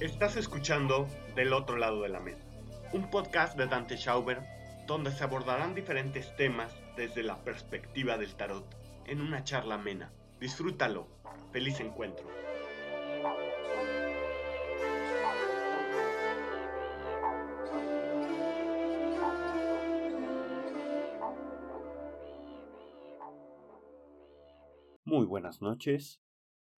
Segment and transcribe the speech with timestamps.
[0.00, 2.44] Estás escuchando Del otro lado de la mesa,
[2.92, 4.42] un podcast de Dante Schauber
[4.86, 8.64] donde se abordarán diferentes temas desde la perspectiva del tarot
[9.06, 10.10] en una charla amena.
[10.40, 11.06] Disfrútalo.
[11.52, 12.26] Feliz encuentro.
[25.12, 26.22] Muy buenas noches.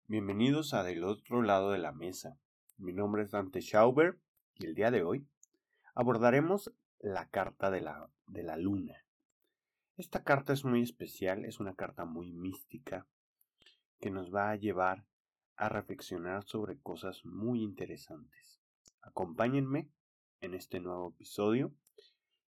[0.08, 2.36] Bienvenidos a Del otro lado de la mesa.
[2.78, 4.18] Mi nombre es Dante Schauber
[4.56, 5.28] y el día de hoy
[5.94, 9.06] abordaremos la carta de la, de la luna.
[9.96, 13.06] Esta carta es muy especial, es una carta muy mística
[14.00, 15.06] que nos va a llevar
[15.54, 18.60] a reflexionar sobre cosas muy interesantes.
[19.00, 19.92] Acompáñenme
[20.40, 21.72] en este nuevo episodio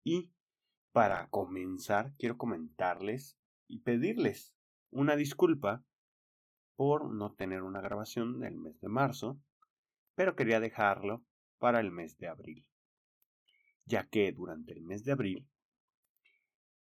[0.05, 0.31] y
[0.93, 3.37] para comenzar quiero comentarles
[3.67, 4.54] y pedirles
[4.95, 5.85] una disculpa
[6.77, 9.39] por no tener una grabación del mes de marzo
[10.15, 11.25] pero quería dejarlo
[11.59, 12.65] para el mes de abril,
[13.85, 15.49] ya que durante el mes de abril,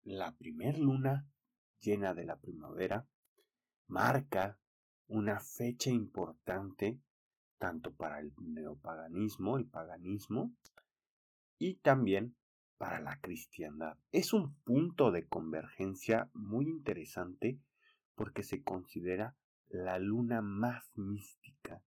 [0.03, 1.27] la primer luna
[1.81, 3.09] llena de la primavera
[3.87, 4.59] marca
[5.07, 7.01] una fecha importante
[7.57, 10.53] tanto para el neopaganismo, el paganismo,
[11.59, 12.37] y también
[12.77, 13.97] para la cristiandad.
[14.11, 17.61] Es un punto de convergencia muy interesante
[18.15, 19.37] porque se considera
[19.69, 21.83] la luna más mística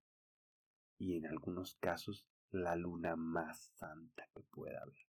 [0.98, 5.06] y en algunos casos la luna más santa que pueda haber.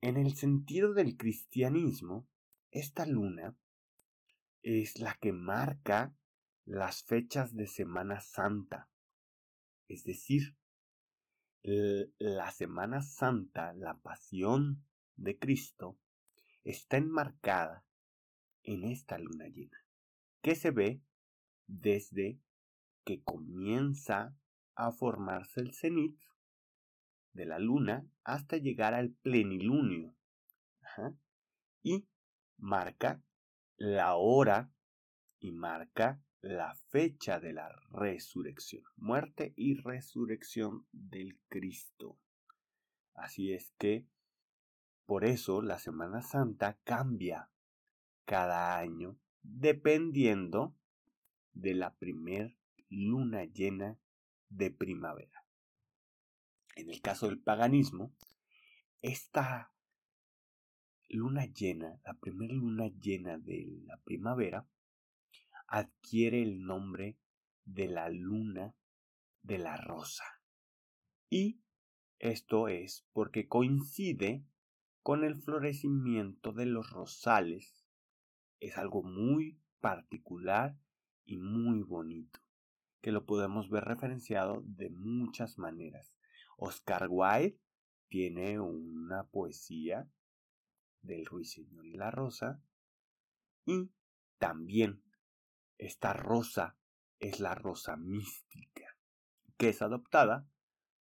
[0.00, 2.28] En el sentido del cristianismo,
[2.70, 3.56] esta luna
[4.62, 6.14] es la que marca
[6.64, 8.88] las fechas de Semana Santa.
[9.88, 10.56] Es decir,
[11.62, 15.98] la Semana Santa, la pasión de Cristo,
[16.64, 17.84] está enmarcada
[18.62, 19.84] en esta luna llena,
[20.42, 21.02] que se ve
[21.66, 22.40] desde
[23.04, 24.36] que comienza
[24.74, 26.18] a formarse el cenit
[27.32, 30.14] de la luna hasta llegar al plenilunio.
[31.82, 32.06] Y
[32.58, 33.22] marca
[33.76, 34.72] la hora
[35.38, 42.18] y marca la fecha de la resurrección, muerte y resurrección del Cristo.
[43.14, 44.06] Así es que
[45.06, 47.50] por eso la Semana Santa cambia
[48.24, 50.76] cada año dependiendo
[51.52, 52.56] de la primer
[52.88, 53.98] luna llena
[54.48, 55.44] de primavera.
[56.76, 58.14] En el caso del paganismo,
[59.02, 59.72] esta
[61.08, 64.68] luna llena, la primera luna llena de la primavera,
[65.66, 67.18] adquiere el nombre
[67.64, 68.74] de la luna
[69.42, 70.24] de la rosa.
[71.28, 71.62] Y
[72.18, 74.44] esto es porque coincide
[75.02, 77.79] con el florecimiento de los rosales.
[78.60, 80.76] Es algo muy particular
[81.24, 82.40] y muy bonito
[83.00, 86.14] que lo podemos ver referenciado de muchas maneras.
[86.56, 87.58] Oscar Wilde
[88.08, 90.08] tiene una poesía
[91.00, 92.62] del ruiseñor y la rosa
[93.64, 93.90] y
[94.38, 95.02] también
[95.78, 96.76] esta rosa
[97.18, 98.96] es la rosa mística
[99.56, 100.48] que es adoptada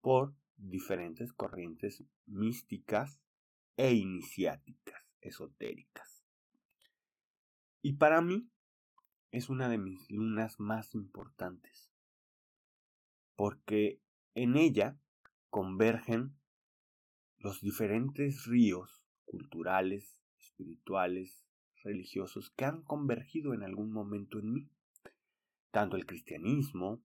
[0.02, 3.22] por diferentes corrientes místicas
[3.78, 6.23] e iniciáticas, esotéricas.
[7.86, 8.50] Y para mí,
[9.32, 11.92] es una de mis lunas más importantes,
[13.36, 14.00] porque
[14.36, 14.98] en ella
[15.50, 16.34] convergen
[17.40, 21.46] los diferentes ríos culturales, espirituales,
[21.84, 24.70] religiosos que han convergido en algún momento en mí,
[25.72, 27.04] tanto el cristianismo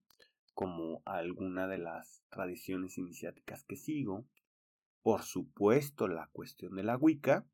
[0.53, 4.29] como alguna de las tradiciones iniciáticas que sigo,
[5.01, 7.45] por supuesto la cuestión de la Wicca,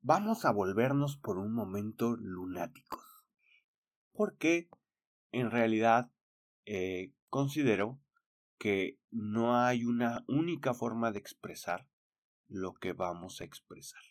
[0.00, 3.08] vamos a volvernos por un momento lunáticos
[4.18, 4.68] porque
[5.30, 6.10] en realidad
[6.66, 8.00] eh, considero
[8.58, 11.86] que no hay una única forma de expresar
[12.48, 14.02] lo que vamos a expresar.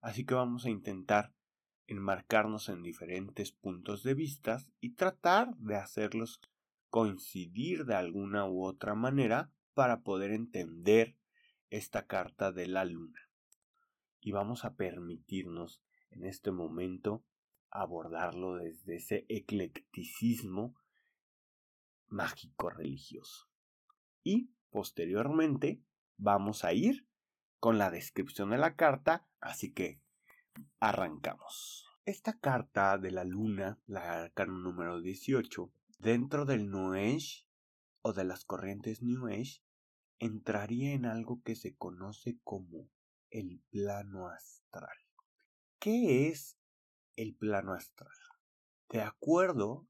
[0.00, 1.34] Así que vamos a intentar
[1.88, 6.40] enmarcarnos en diferentes puntos de vista y tratar de hacerlos
[6.88, 11.16] coincidir de alguna u otra manera para poder entender
[11.68, 13.28] esta carta de la luna.
[14.24, 17.22] Y vamos a permitirnos en este momento
[17.70, 20.74] abordarlo desde ese eclecticismo
[22.08, 23.50] mágico religioso.
[24.22, 25.82] Y posteriormente
[26.16, 27.06] vamos a ir
[27.60, 30.00] con la descripción de la carta, así que
[30.80, 31.86] arrancamos.
[32.06, 36.94] Esta carta de la luna, la arcano número 18, dentro del New
[38.00, 39.60] o de las corrientes New Age,
[40.18, 42.88] entraría en algo que se conoce como
[43.34, 44.96] el plano astral.
[45.80, 46.56] ¿qué es
[47.16, 48.16] el plano astral?
[48.88, 49.88] De acuerdo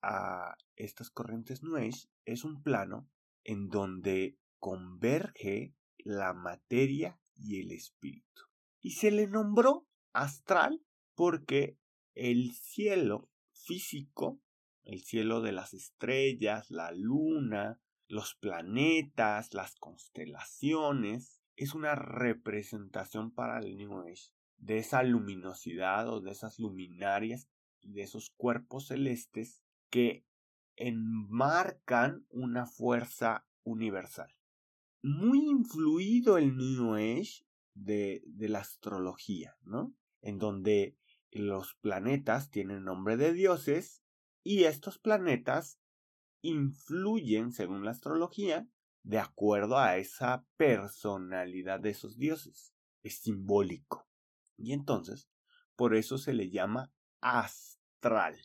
[0.00, 1.76] a estas corrientes New
[2.24, 3.08] es un plano
[3.44, 8.42] en donde converge la materia y el espíritu.
[8.80, 10.82] Y se le nombró astral
[11.14, 11.78] porque
[12.14, 14.40] el cielo físico,
[14.84, 17.78] el cielo de las estrellas, la luna,
[18.08, 26.20] los planetas, las constelaciones, es una representación para el New Age de esa luminosidad o
[26.20, 27.48] de esas luminarias
[27.80, 30.24] y de esos cuerpos celestes que
[30.76, 34.34] enmarcan una fuerza universal.
[35.02, 39.94] Muy influido el New Age de, de la astrología, ¿no?
[40.20, 40.96] En donde
[41.30, 44.02] los planetas tienen nombre de dioses
[44.42, 45.78] y estos planetas
[46.42, 48.68] influyen, según la astrología,
[49.06, 52.74] de acuerdo a esa personalidad de esos dioses.
[53.04, 54.08] Es simbólico.
[54.56, 55.30] Y entonces,
[55.76, 58.36] por eso se le llama astral,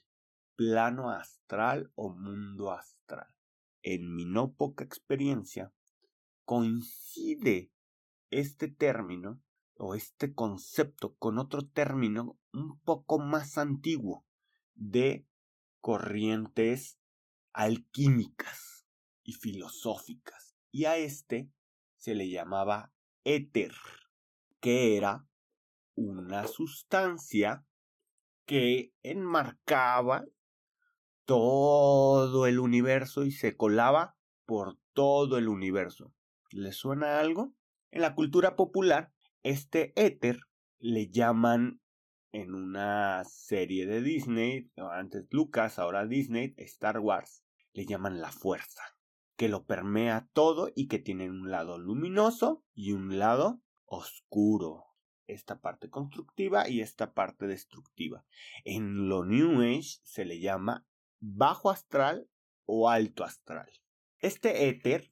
[0.55, 3.27] plano astral o mundo astral.
[3.81, 5.73] En mi no poca experiencia,
[6.45, 7.71] coincide
[8.29, 9.41] este término
[9.77, 14.27] o este concepto con otro término un poco más antiguo
[14.75, 15.25] de
[15.79, 16.99] corrientes
[17.51, 18.85] alquímicas
[19.23, 20.50] y filosóficas.
[20.71, 21.49] Y a este
[21.97, 22.91] se le llamaba
[23.23, 23.73] éter,
[24.59, 25.27] que era
[25.95, 27.65] una sustancia
[28.45, 30.25] que enmarcaba
[31.25, 34.15] todo el universo y se colaba
[34.45, 36.13] por todo el universo.
[36.51, 37.53] ¿Le suena algo?
[37.91, 39.11] En la cultura popular,
[39.43, 40.39] este éter
[40.79, 41.81] le llaman
[42.31, 48.83] en una serie de Disney, antes Lucas, ahora Disney, Star Wars, le llaman la fuerza,
[49.41, 54.85] que lo permea todo y que tiene un lado luminoso y un lado oscuro.
[55.25, 58.23] Esta parte constructiva y esta parte destructiva.
[58.65, 60.85] En lo New Age se le llama
[61.19, 62.29] bajo astral
[62.67, 63.67] o alto astral.
[64.19, 65.11] Este éter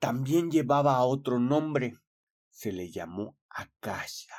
[0.00, 1.94] también llevaba otro nombre.
[2.50, 4.36] Se le llamó Akasha.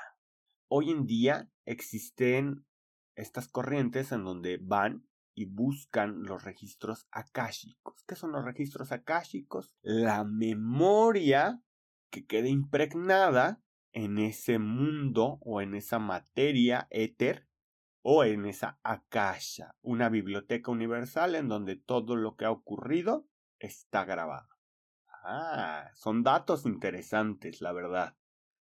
[0.68, 2.68] Hoy en día existen
[3.16, 5.07] estas corrientes en donde van
[5.38, 8.04] y buscan los registros akáshicos.
[8.08, 9.72] ¿Qué son los registros akáshicos?
[9.84, 11.62] La memoria
[12.10, 13.62] que queda impregnada
[13.92, 17.48] en ese mundo o en esa materia éter
[18.02, 23.28] o en esa akasha, una biblioteca universal en donde todo lo que ha ocurrido
[23.60, 24.50] está grabado.
[25.24, 28.18] Ah, son datos interesantes, la verdad.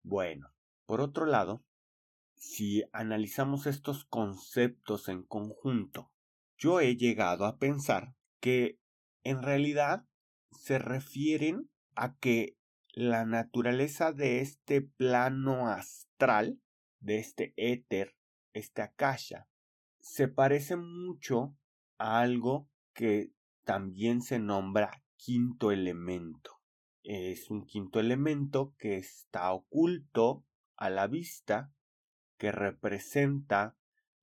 [0.02, 0.52] Bueno,
[0.84, 1.64] por otro lado,
[2.36, 6.12] si analizamos estos conceptos en conjunto,
[6.58, 8.78] yo he llegado a pensar que
[9.22, 10.04] en realidad
[10.50, 12.56] se refieren a que
[12.92, 16.60] la naturaleza de este plano astral,
[17.00, 18.16] de este éter,
[18.52, 19.48] este akasha,
[20.00, 21.56] se parece mucho
[21.98, 23.30] a algo que
[23.64, 26.60] también se nombra quinto elemento.
[27.04, 30.44] Es un quinto elemento que está oculto
[30.76, 31.72] a la vista
[32.36, 33.77] que representa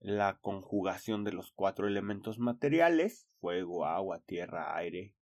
[0.06, 5.16] la conjugación de los cuatro elementos materiales, fuego, agua, tierra, aire,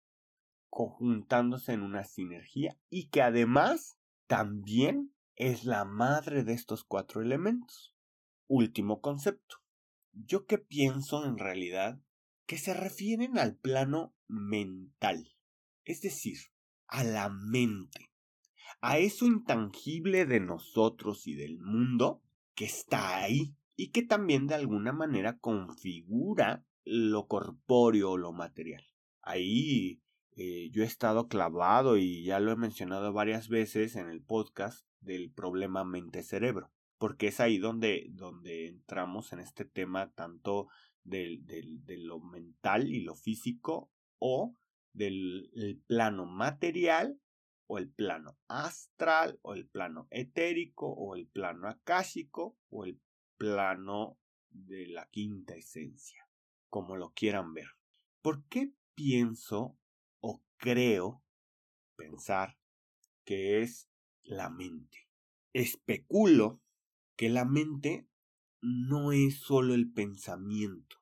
[0.70, 3.96] conjuntándose en una sinergia y que además
[4.26, 7.94] también es la madre de estos cuatro elementos.
[8.48, 9.58] Último concepto.
[10.14, 12.00] Yo que pienso en realidad
[12.46, 15.32] que se refieren al plano mental,
[15.84, 16.38] es decir,
[16.88, 18.10] a la mente,
[18.80, 22.20] a eso intangible de nosotros y del mundo
[22.56, 28.86] que está ahí y que también de alguna manera configura lo corpóreo o lo material.
[29.22, 30.00] Ahí
[30.36, 34.86] eh, yo he estado clavado y ya lo he mencionado varias veces en el podcast
[35.00, 40.68] del problema mente-cerebro, porque es ahí donde, donde entramos en este tema tanto
[41.02, 44.56] del, del, de lo mental y lo físico o
[44.92, 47.18] del plano material
[47.66, 53.00] o el plano astral o el plano etérico o el plano akáshico o el
[53.42, 54.20] plano
[54.50, 56.28] de la quinta esencia,
[56.68, 57.66] como lo quieran ver.
[58.20, 59.76] ¿Por qué pienso
[60.20, 61.24] o creo
[61.96, 62.56] pensar
[63.24, 63.90] que es
[64.22, 65.08] la mente?
[65.52, 66.62] Especulo
[67.16, 68.06] que la mente
[68.60, 70.98] no es solo el pensamiento,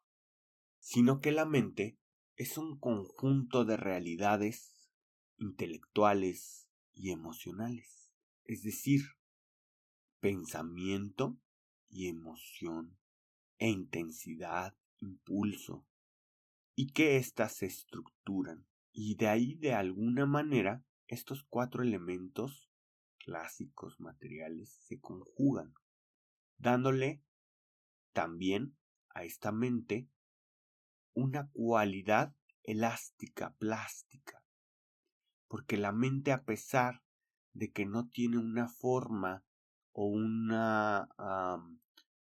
[0.79, 1.99] sino que la mente
[2.37, 4.89] es un conjunto de realidades
[5.37, 9.03] intelectuales y emocionales, es decir,
[10.21, 11.39] pensamiento
[11.91, 12.99] y emoción
[13.59, 15.87] e intensidad, impulso,
[16.75, 22.71] y que éstas se estructuran, y de ahí de alguna manera estos cuatro elementos
[23.19, 25.75] clásicos materiales se conjugan,
[26.57, 27.23] dándole
[28.13, 28.77] también
[29.11, 30.09] a esta mente
[31.13, 34.43] una cualidad elástica, plástica.
[35.49, 37.03] Porque la mente, a pesar
[37.53, 39.45] de que no tiene una forma
[40.03, 41.11] o una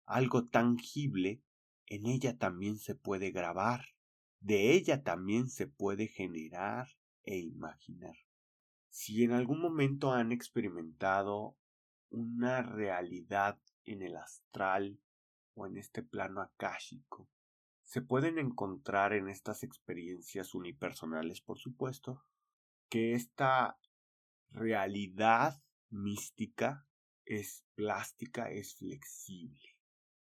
[0.06, 1.44] algo tangible,
[1.86, 3.88] en ella también se puede grabar,
[4.40, 6.88] de ella también se puede generar
[7.24, 8.16] e imaginar.
[8.88, 11.58] Si en algún momento han experimentado
[12.10, 15.02] una realidad en el astral
[15.54, 17.28] o en este plano akáshico,
[17.84, 22.24] se pueden encontrar en estas experiencias unipersonales, por supuesto,
[22.88, 23.78] que esta
[24.52, 26.87] realidad mística
[27.27, 29.77] es plástica, es flexible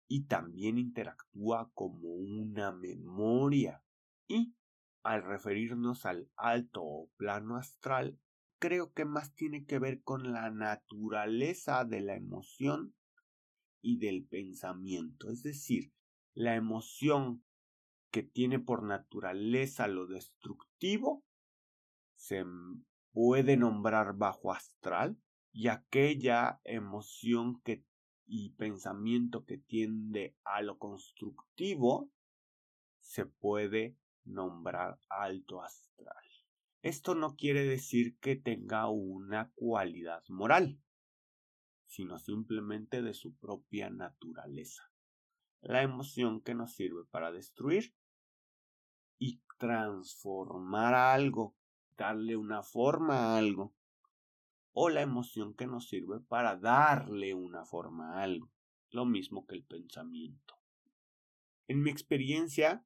[0.08, 3.82] y también interactúa como una memoria.
[4.28, 4.54] Y
[5.02, 8.18] al referirnos al alto o plano astral,
[8.58, 12.94] creo que más tiene que ver con la naturaleza de la emoción
[13.82, 15.92] y del pensamiento, es decir,
[16.34, 17.44] la emoción
[18.10, 21.25] que tiene por naturaleza lo destructivo
[22.16, 22.44] se
[23.12, 25.20] puede nombrar bajo astral
[25.56, 27.82] y aquella emoción que
[28.26, 32.10] y pensamiento que tiende a lo constructivo
[33.00, 36.25] se puede nombrar alto astral.
[36.82, 40.78] Esto no quiere decir que tenga una cualidad moral,
[41.86, 44.92] sino simplemente de su propia naturaleza.
[45.62, 47.94] La emoción que nos sirve para destruir
[49.18, 51.56] y transformar algo,
[51.96, 53.75] darle una forma a algo,
[54.78, 58.52] o la emoción que nos sirve para darle una forma a algo,
[58.90, 60.59] lo mismo que el pensamiento.
[61.66, 62.85] En mi experiencia,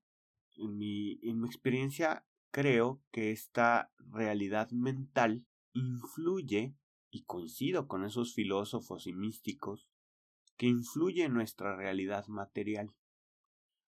[0.56, 6.76] en mi, en mi experiencia creo que esta realidad mental influye,
[7.10, 9.90] y coincido con esos filósofos y místicos,
[10.56, 12.94] que influye en nuestra realidad material.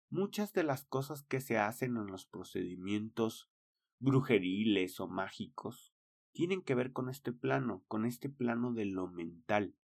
[0.09, 3.51] Muchas de las cosas que se hacen en los procedimientos
[3.99, 5.90] brujeriles o mágicos
[6.33, 9.75] tienen que ver con este plano, con este plano de lo mental,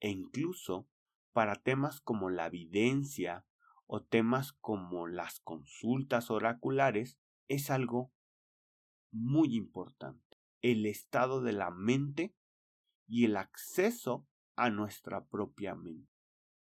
[0.00, 0.88] e incluso
[1.32, 3.46] para temas como la evidencia
[3.86, 8.12] o temas como las consultas oraculares, es algo
[9.10, 10.38] muy importante.
[10.60, 12.34] El estado de la mente
[13.06, 14.26] y el acceso
[14.56, 16.10] a nuestra propia mente.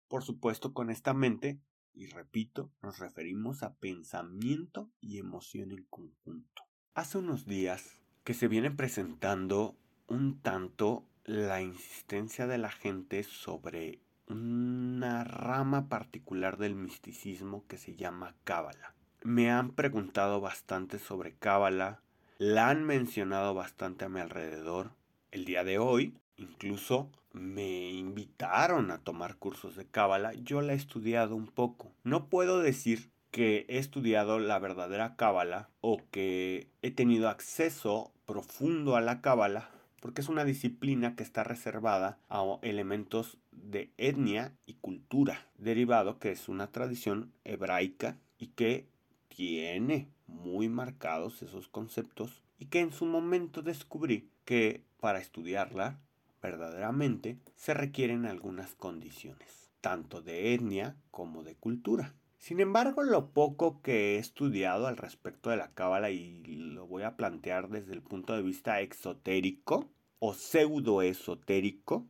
[0.09, 1.61] Por supuesto, con esta mente,
[1.95, 6.62] y repito, nos referimos a pensamiento y emoción en conjunto.
[6.95, 9.76] Hace unos días que se viene presentando
[10.09, 17.95] un tanto la insistencia de la gente sobre una rama particular del misticismo que se
[17.95, 18.97] llama Cábala.
[19.23, 22.00] Me han preguntado bastante sobre Cábala,
[22.38, 24.90] la han mencionado bastante a mi alrededor.
[25.30, 30.33] El día de hoy, incluso me invitaron a tomar cursos de Cábala.
[30.35, 31.92] Yo la he estudiado un poco.
[32.02, 38.97] No puedo decir que he estudiado la verdadera cábala o que he tenido acceso profundo
[38.97, 44.75] a la cábala porque es una disciplina que está reservada a elementos de etnia y
[44.75, 48.87] cultura, derivado que es una tradición hebraica y que
[49.28, 55.99] tiene muy marcados esos conceptos y que en su momento descubrí que para estudiarla
[56.42, 62.14] verdaderamente se requieren algunas condiciones, tanto de etnia como de cultura.
[62.38, 67.02] Sin embargo, lo poco que he estudiado al respecto de la cábala y lo voy
[67.02, 72.07] a plantear desde el punto de vista exotérico o pseudoesotérico,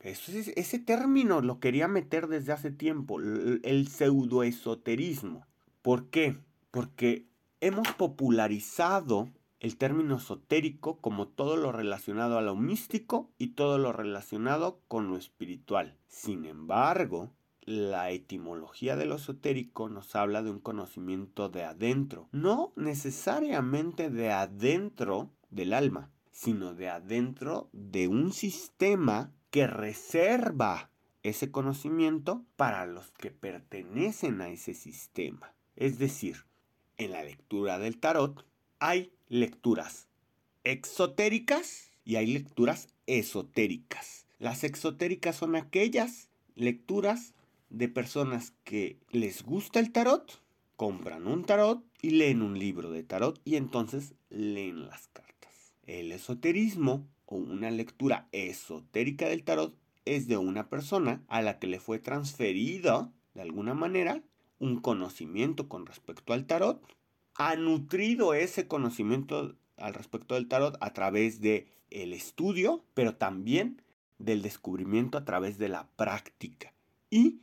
[0.00, 5.46] ese, ese término lo quería meter desde hace tiempo, el pseudoesoterismo.
[5.80, 6.36] ¿Por qué?
[6.70, 7.26] Porque
[7.60, 9.28] hemos popularizado
[9.60, 15.08] el término esotérico como todo lo relacionado a lo místico y todo lo relacionado con
[15.08, 15.96] lo espiritual.
[16.08, 17.30] Sin embargo,
[17.64, 24.30] la etimología de lo esotérico nos habla de un conocimiento de adentro, no necesariamente de
[24.30, 30.90] adentro del alma, sino de adentro de un sistema que reserva
[31.22, 35.54] ese conocimiento para los que pertenecen a ese sistema.
[35.76, 36.46] Es decir,
[36.96, 38.44] en la lectura del tarot
[38.78, 40.08] hay lecturas
[40.64, 44.26] exotéricas y hay lecturas esotéricas.
[44.38, 47.34] Las exotéricas son aquellas lecturas
[47.72, 50.42] de personas que les gusta el tarot,
[50.76, 55.72] compran un tarot y leen un libro de tarot y entonces leen las cartas.
[55.84, 59.74] El esoterismo o una lectura esotérica del tarot
[60.04, 64.22] es de una persona a la que le fue transferido de alguna manera
[64.58, 66.86] un conocimiento con respecto al tarot,
[67.34, 73.80] ha nutrido ese conocimiento al respecto del tarot a través de el estudio, pero también
[74.18, 76.74] del descubrimiento a través de la práctica
[77.10, 77.40] y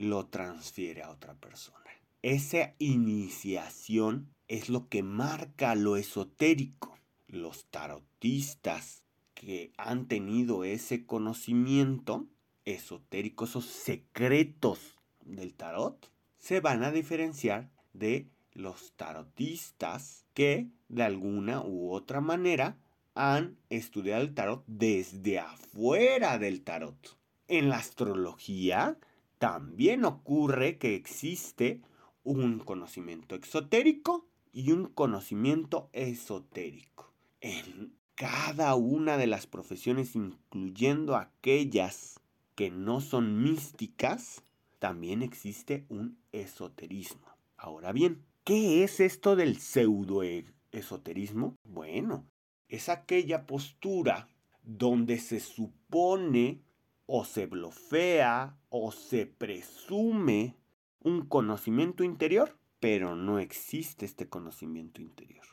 [0.00, 1.78] lo transfiere a otra persona.
[2.22, 6.98] Esa iniciación es lo que marca lo esotérico.
[7.28, 9.02] Los tarotistas
[9.34, 12.26] que han tenido ese conocimiento
[12.64, 21.60] esotérico, esos secretos del tarot, se van a diferenciar de los tarotistas que de alguna
[21.60, 22.78] u otra manera
[23.14, 27.18] han estudiado el tarot desde afuera del tarot.
[27.48, 28.96] En la astrología
[29.40, 31.80] también ocurre que existe
[32.24, 37.14] un conocimiento exotérico y un conocimiento esotérico.
[37.40, 42.20] En cada una de las profesiones, incluyendo aquellas
[42.54, 44.44] que no son místicas,
[44.78, 47.26] también existe un esoterismo.
[47.56, 51.56] Ahora bien, ¿qué es esto del pseudo-esoterismo?
[51.64, 52.26] Bueno,
[52.68, 54.28] es aquella postura
[54.62, 56.60] donde se supone
[57.06, 60.56] o se blofea o se presume
[61.00, 65.44] un conocimiento interior, pero no existe este conocimiento interior.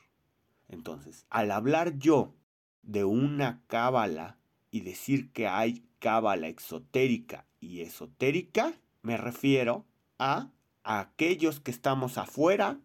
[0.69, 2.33] Entonces, al hablar yo
[2.83, 4.37] de una cábala
[4.71, 9.85] y decir que hay cábala exotérica y esotérica, me refiero
[10.19, 10.51] a,
[10.83, 12.79] aquellos que estamos afuera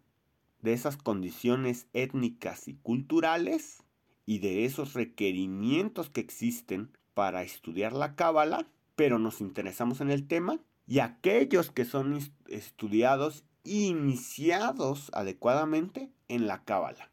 [0.60, 3.82] de esas condiciones étnicas y culturales
[4.26, 8.66] y de esos requerimientos que existen para estudiar la cábala,
[9.02, 16.62] pero nos interesamos en el tema, y aquellos que son estudiados iniciados adecuadamente en la
[16.62, 17.10] cábala.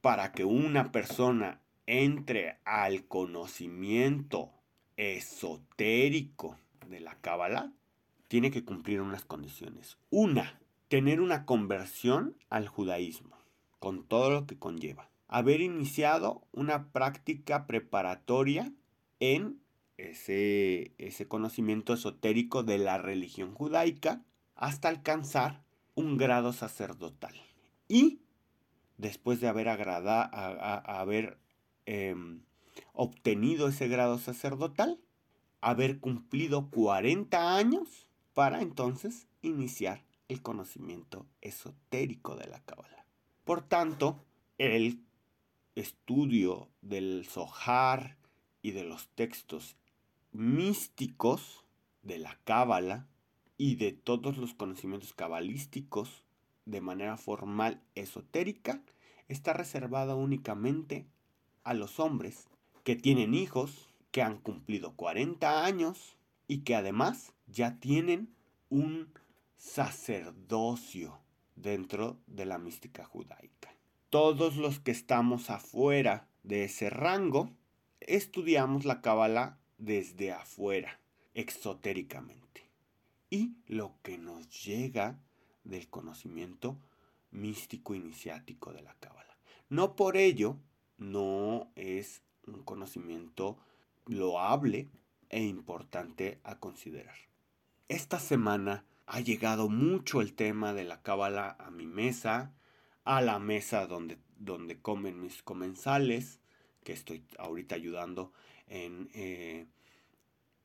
[0.00, 4.52] Para que una persona entre al conocimiento
[4.96, 7.72] esotérico de la cábala,
[8.28, 9.98] tiene que cumplir unas condiciones.
[10.10, 13.36] Una, tener una conversión al judaísmo,
[13.80, 15.10] con todo lo que conlleva.
[15.26, 18.72] Haber iniciado una práctica preparatoria
[19.18, 19.65] en
[19.98, 24.22] ese, ese conocimiento esotérico de la religión judaica
[24.54, 25.62] hasta alcanzar
[25.94, 27.34] un grado sacerdotal.
[27.88, 28.20] Y
[28.98, 31.38] después de haber, agrada, haber
[31.86, 32.42] em,
[32.92, 35.00] obtenido ese grado sacerdotal,
[35.60, 43.06] haber cumplido 40 años para entonces iniciar el conocimiento esotérico de la Cábala.
[43.44, 44.24] Por tanto,
[44.58, 45.00] el
[45.74, 48.16] estudio del Zohar
[48.62, 49.76] y de los textos
[50.36, 51.64] místicos
[52.02, 53.06] de la Cábala
[53.56, 56.24] y de todos los conocimientos cabalísticos
[56.66, 58.82] de manera formal esotérica
[59.28, 61.06] está reservada únicamente
[61.64, 62.48] a los hombres
[62.84, 68.34] que tienen hijos, que han cumplido 40 años y que además ya tienen
[68.68, 69.08] un
[69.56, 71.18] sacerdocio
[71.56, 73.74] dentro de la mística judaica.
[74.10, 77.50] Todos los que estamos afuera de ese rango
[78.00, 80.98] estudiamos la Cábala desde afuera,
[81.34, 82.62] exotéricamente.
[83.30, 85.18] Y lo que nos llega
[85.64, 86.76] del conocimiento
[87.30, 89.36] místico iniciático de la Cábala.
[89.68, 90.56] No por ello
[90.98, 93.58] no es un conocimiento
[94.06, 94.88] loable
[95.28, 97.16] e importante a considerar.
[97.88, 102.52] Esta semana ha llegado mucho el tema de la cábala a mi mesa,
[103.04, 106.40] a la mesa donde, donde comen mis comensales,
[106.84, 108.32] que estoy ahorita ayudando
[108.66, 109.66] en, eh,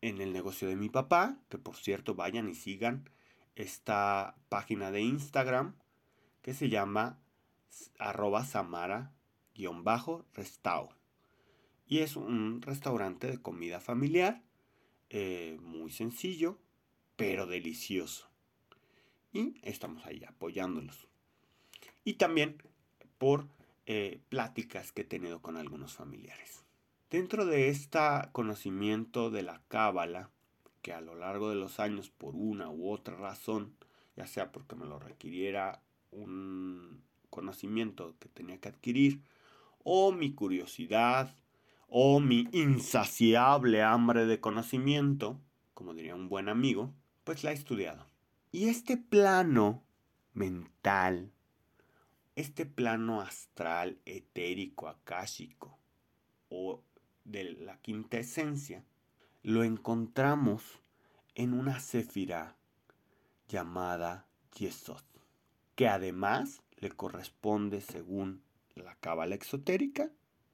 [0.01, 3.09] en el negocio de mi papá, que por cierto vayan y sigan
[3.55, 5.75] esta página de Instagram
[6.41, 7.19] que se llama
[7.99, 10.95] arroba samara-restao.
[11.87, 14.41] Y es un restaurante de comida familiar,
[15.09, 16.57] eh, muy sencillo,
[17.15, 18.29] pero delicioso.
[19.33, 21.07] Y estamos ahí apoyándolos.
[22.03, 22.61] Y también
[23.17, 23.47] por
[23.85, 26.63] eh, pláticas que he tenido con algunos familiares.
[27.11, 27.99] Dentro de este
[28.31, 30.29] conocimiento de la cábala,
[30.81, 33.75] que a lo largo de los años, por una u otra razón,
[34.15, 39.21] ya sea porque me lo requiriera un conocimiento que tenía que adquirir,
[39.83, 41.35] o mi curiosidad,
[41.89, 45.37] o mi insaciable hambre de conocimiento,
[45.73, 46.93] como diría un buen amigo,
[47.25, 48.07] pues la he estudiado.
[48.53, 49.83] Y este plano
[50.31, 51.33] mental,
[52.37, 55.77] este plano astral, etérico, akáshico,
[56.47, 56.81] o
[57.31, 58.83] de la quinta esencia,
[59.43, 60.81] lo encontramos
[61.35, 62.55] en una cefira
[63.47, 65.03] llamada Yesod,
[65.75, 68.43] que además le corresponde, según
[68.75, 70.11] la cábala exotérica,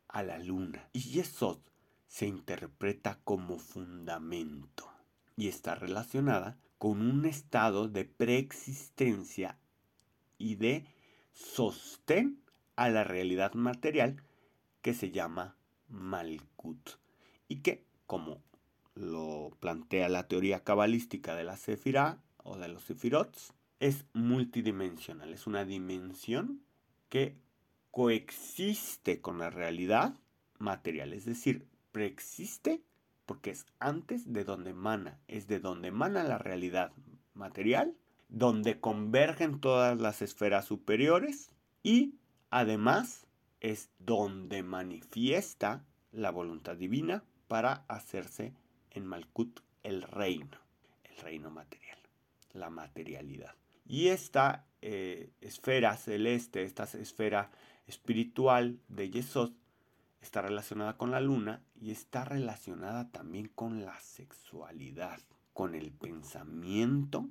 [0.08, 0.90] a la luna.
[0.94, 1.60] Y Yesod
[2.08, 4.90] se interpreta como fundamento
[5.36, 9.58] y está relacionada con un estado de preexistencia
[10.38, 10.86] y de
[11.34, 12.40] sostén
[12.76, 14.24] a la realidad material
[14.82, 15.56] que se llama
[15.90, 16.92] Malkut.
[17.48, 18.42] Y que, como
[18.96, 25.46] lo plantea la teoría cabalística de la Sefirah o de los sefirots es multidimensional, es
[25.46, 26.62] una dimensión
[27.10, 27.38] que
[27.92, 30.16] coexiste con la realidad
[30.58, 32.82] material, es decir, preexiste
[33.26, 36.92] porque es antes de donde emana, es de donde emana la realidad
[37.34, 37.94] material,
[38.30, 41.52] donde convergen todas las esferas superiores
[41.84, 42.16] y
[42.50, 43.27] además
[43.60, 48.54] es donde manifiesta la voluntad divina para hacerse
[48.92, 50.58] en Malkut el reino,
[51.04, 51.98] el reino material,
[52.54, 53.56] la materialidad.
[53.86, 57.52] Y esta eh, esfera celeste, esta esfera
[57.88, 59.52] espiritual de Yesod,
[60.22, 65.20] está relacionada con la luna y está relacionada también con la sexualidad,
[65.54, 67.30] con el pensamiento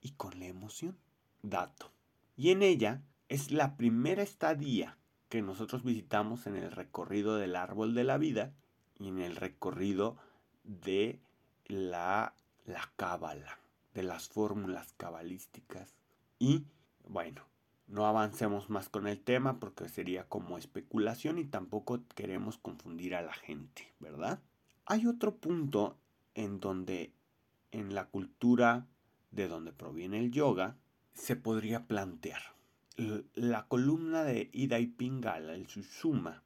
[0.00, 0.96] y con la emoción.
[1.42, 1.92] Dato.
[2.36, 4.96] Y en ella es la primera estadía
[5.30, 8.52] que nosotros visitamos en el recorrido del árbol de la vida
[8.98, 10.18] y en el recorrido
[10.64, 11.20] de
[11.66, 12.34] la,
[12.66, 13.60] la cábala,
[13.94, 15.94] de las fórmulas cabalísticas.
[16.40, 16.64] Y
[17.08, 17.42] bueno,
[17.86, 23.22] no avancemos más con el tema porque sería como especulación y tampoco queremos confundir a
[23.22, 24.40] la gente, ¿verdad?
[24.84, 25.96] Hay otro punto
[26.34, 27.12] en donde
[27.70, 28.88] en la cultura
[29.30, 30.76] de donde proviene el yoga
[31.14, 32.42] se podría plantear.
[33.34, 36.42] La columna de Ida y Pingala, el Sushuma,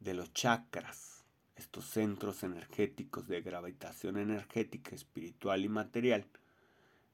[0.00, 1.24] de los chakras,
[1.56, 6.26] estos centros energéticos de gravitación energética, espiritual y material,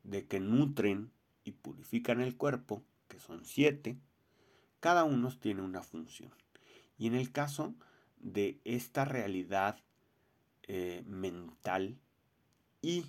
[0.04, 1.10] de que nutren
[1.44, 3.98] y purifican el cuerpo, que son siete,
[4.80, 6.32] cada uno tiene una función.
[6.98, 7.74] Y en el caso
[8.18, 9.78] de esta realidad
[10.62, 11.98] eh, mental
[12.82, 13.04] y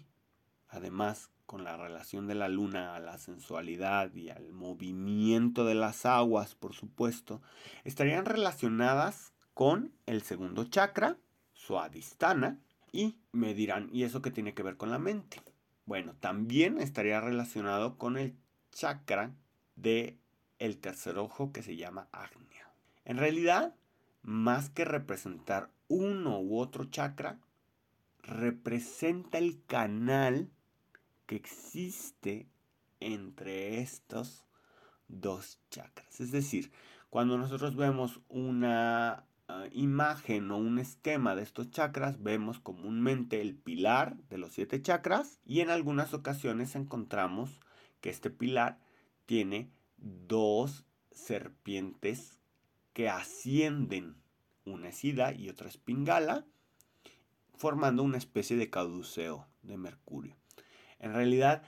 [0.69, 6.05] además con la relación de la luna a la sensualidad y al movimiento de las
[6.05, 7.41] aguas, por supuesto,
[7.83, 11.17] estarían relacionadas con el segundo chakra,
[11.53, 12.59] Suadistana,
[12.91, 15.41] y me dirán, ¿y eso qué tiene que ver con la mente?
[15.85, 18.35] Bueno, también estaría relacionado con el
[18.71, 19.33] chakra
[19.75, 20.19] de
[20.59, 22.69] el tercer ojo que se llama Agnia.
[23.05, 23.73] En realidad,
[24.21, 27.39] más que representar uno u otro chakra,
[28.21, 30.51] representa el canal
[31.29, 32.49] que existe
[32.99, 34.47] entre estos
[35.07, 36.19] dos chakras.
[36.19, 36.71] Es decir,
[37.11, 43.53] cuando nosotros vemos una ah, imagen o un esquema de estos chakras, vemos comúnmente el
[43.53, 47.59] pilar de los siete chakras y en algunas ocasiones encontramos
[48.01, 48.79] que este pilar
[49.27, 52.39] tiene dos serpientes
[52.93, 54.15] que ascienden,
[54.65, 56.43] una es Ida y otra es Pingala,
[57.55, 60.38] formando una especie de caduceo de Mercurio.
[60.99, 61.63] En realidad,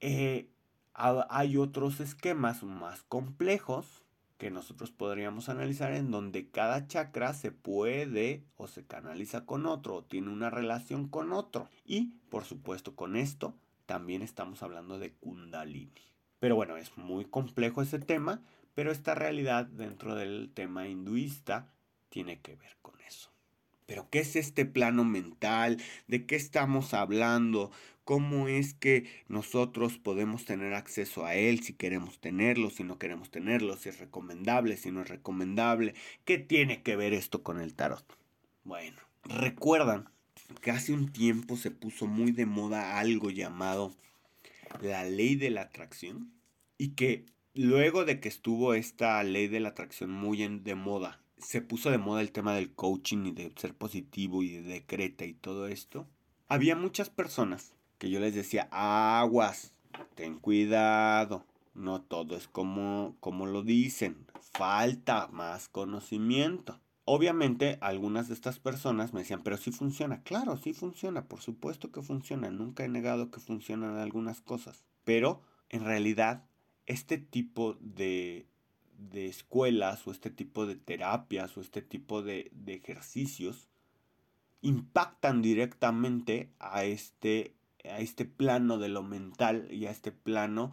[0.00, 0.48] eh,
[0.94, 4.04] hay otros esquemas más complejos
[4.38, 9.96] que nosotros podríamos analizar en donde cada chakra se puede o se canaliza con otro
[9.96, 11.68] o tiene una relación con otro.
[11.84, 13.54] Y por supuesto con esto
[13.84, 15.92] también estamos hablando de kundalini.
[16.38, 18.40] Pero bueno, es muy complejo ese tema,
[18.74, 21.70] pero esta realidad dentro del tema hinduista
[22.08, 23.30] tiene que ver con eso.
[23.84, 25.82] Pero ¿qué es este plano mental?
[26.06, 27.72] ¿De qué estamos hablando?
[28.10, 33.30] ¿Cómo es que nosotros podemos tener acceso a él si queremos tenerlo, si no queremos
[33.30, 35.94] tenerlo, si es recomendable, si no es recomendable?
[36.24, 38.04] ¿Qué tiene que ver esto con el tarot?
[38.64, 40.10] Bueno, recuerdan
[40.60, 43.94] que hace un tiempo se puso muy de moda algo llamado
[44.82, 46.32] la ley de la atracción
[46.78, 51.62] y que luego de que estuvo esta ley de la atracción muy de moda, se
[51.62, 55.32] puso de moda el tema del coaching y de ser positivo y de decreta y
[55.32, 56.08] todo esto,
[56.48, 59.74] había muchas personas que yo les decía, aguas,
[60.14, 66.80] ten cuidado, no todo es como, como lo dicen, falta más conocimiento.
[67.04, 70.22] Obviamente algunas de estas personas me decían, pero sí funciona.
[70.22, 72.50] Claro, sí funciona, por supuesto que funciona.
[72.50, 74.82] Nunca he negado que funcionan algunas cosas.
[75.04, 76.46] Pero en realidad
[76.86, 78.46] este tipo de,
[78.96, 83.68] de escuelas o este tipo de terapias o este tipo de, de ejercicios
[84.62, 87.54] impactan directamente a este,
[87.84, 90.72] a este plano de lo mental y a este plano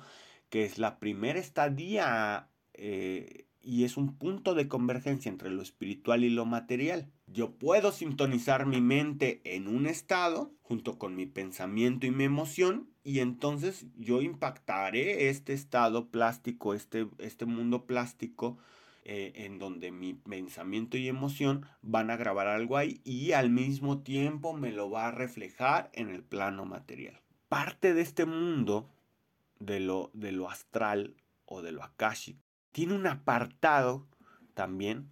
[0.50, 6.24] que es la primera estadía eh, y es un punto de convergencia entre lo espiritual
[6.24, 7.12] y lo material.
[7.28, 12.90] Yo puedo sintonizar mi mente en un estado junto con mi pensamiento y mi emoción
[13.04, 18.58] y entonces yo impactaré este estado plástico, este, este mundo plástico
[19.10, 24.00] eh, en donde mi pensamiento y emoción van a grabar algo ahí y al mismo
[24.04, 27.22] tiempo me lo va a reflejar en el plano material.
[27.48, 28.90] Parte de este mundo
[29.60, 31.16] de lo, de lo astral
[31.46, 32.36] o de lo akashic
[32.74, 34.06] tiene un apartado
[34.54, 35.10] también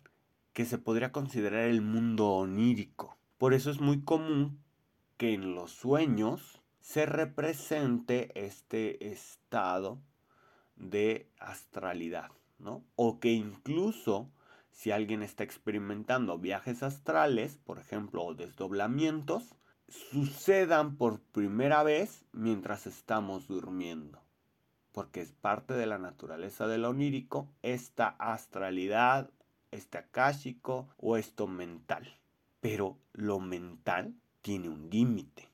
[0.52, 3.18] que se podría considerar el mundo onírico.
[3.38, 4.60] Por eso es muy común
[5.16, 10.02] que en los sueños se represente este estado
[10.76, 12.32] de astralidad,
[12.96, 14.30] O que incluso
[14.72, 19.56] si alguien está experimentando viajes astrales, por ejemplo, o desdoblamientos,
[19.88, 24.22] sucedan por primera vez mientras estamos durmiendo.
[24.92, 29.30] Porque es parte de la naturaleza del onírico esta astralidad,
[29.72, 32.20] este akáshico o esto mental.
[32.60, 35.50] Pero lo mental tiene un límite.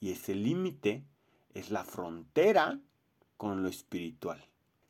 [0.00, 1.04] Y ese límite
[1.54, 2.78] es la frontera
[3.36, 4.44] con lo espiritual.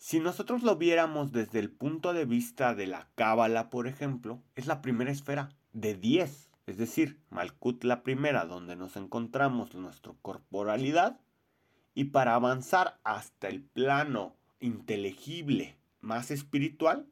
[0.06, 4.66] Si nosotros lo viéramos desde el punto de vista de la cábala, por ejemplo, es
[4.66, 6.50] la primera esfera de 10.
[6.66, 11.18] Es decir, Malkut la primera, donde nos encontramos nuestra corporalidad.
[11.94, 17.06] Y para avanzar hasta el plano inteligible más espiritual,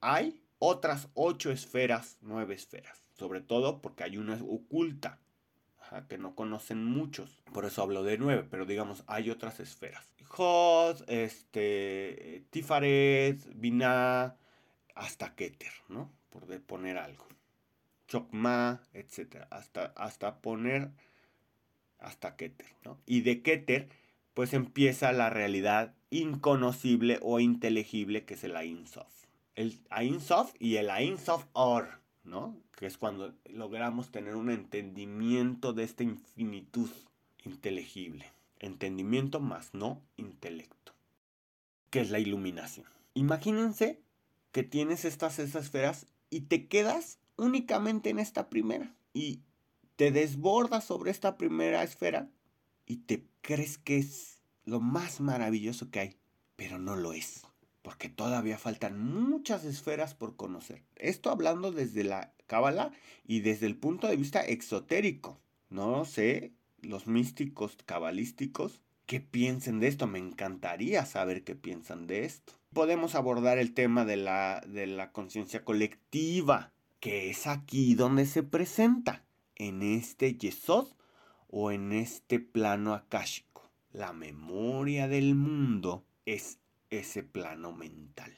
[0.00, 3.04] hay otras ocho esferas, nueve esferas.
[3.12, 5.20] Sobre todo porque hay una oculta,
[6.08, 7.40] que no conocen muchos.
[7.52, 10.11] Por eso hablo de nueve, pero digamos, hay otras esferas.
[10.36, 14.36] Hod, este, Tifaret, Binah,
[14.94, 16.10] hasta Keter, ¿no?
[16.30, 17.26] Por poner algo.
[18.08, 19.46] Chokma, etc.
[19.50, 20.90] Hasta, hasta poner
[21.98, 22.98] hasta Keter, ¿no?
[23.06, 23.88] Y de Keter,
[24.34, 29.26] pues empieza la realidad inconocible o inteligible que es el Ain Sof.
[29.54, 32.56] El Ain Sof y el Ain Sof Or, ¿no?
[32.76, 36.90] Que es cuando logramos tener un entendimiento de esta infinitud
[37.44, 38.26] inteligible.
[38.62, 40.94] Entendimiento más no intelecto.
[41.90, 42.86] Que es la iluminación.
[43.12, 44.00] Imagínense
[44.50, 48.94] que tienes estas esferas y te quedas únicamente en esta primera.
[49.12, 49.42] Y
[49.96, 52.30] te desbordas sobre esta primera esfera
[52.86, 56.16] y te crees que es lo más maravilloso que hay.
[56.56, 57.42] Pero no lo es
[57.82, 60.84] porque todavía faltan muchas esferas por conocer.
[60.96, 62.92] Esto hablando desde la Cábala
[63.26, 65.40] y desde el punto de vista exotérico.
[65.68, 70.06] No sé, los místicos cabalísticos, qué piensen de esto.
[70.06, 72.52] Me encantaría saber qué piensan de esto.
[72.72, 78.42] Podemos abordar el tema de la, de la conciencia colectiva, que es aquí donde se
[78.42, 79.24] presenta,
[79.56, 80.88] en este Yesod
[81.48, 83.70] o en este plano akáshico.
[83.92, 86.58] La memoria del mundo es
[86.90, 88.32] ese plano mental.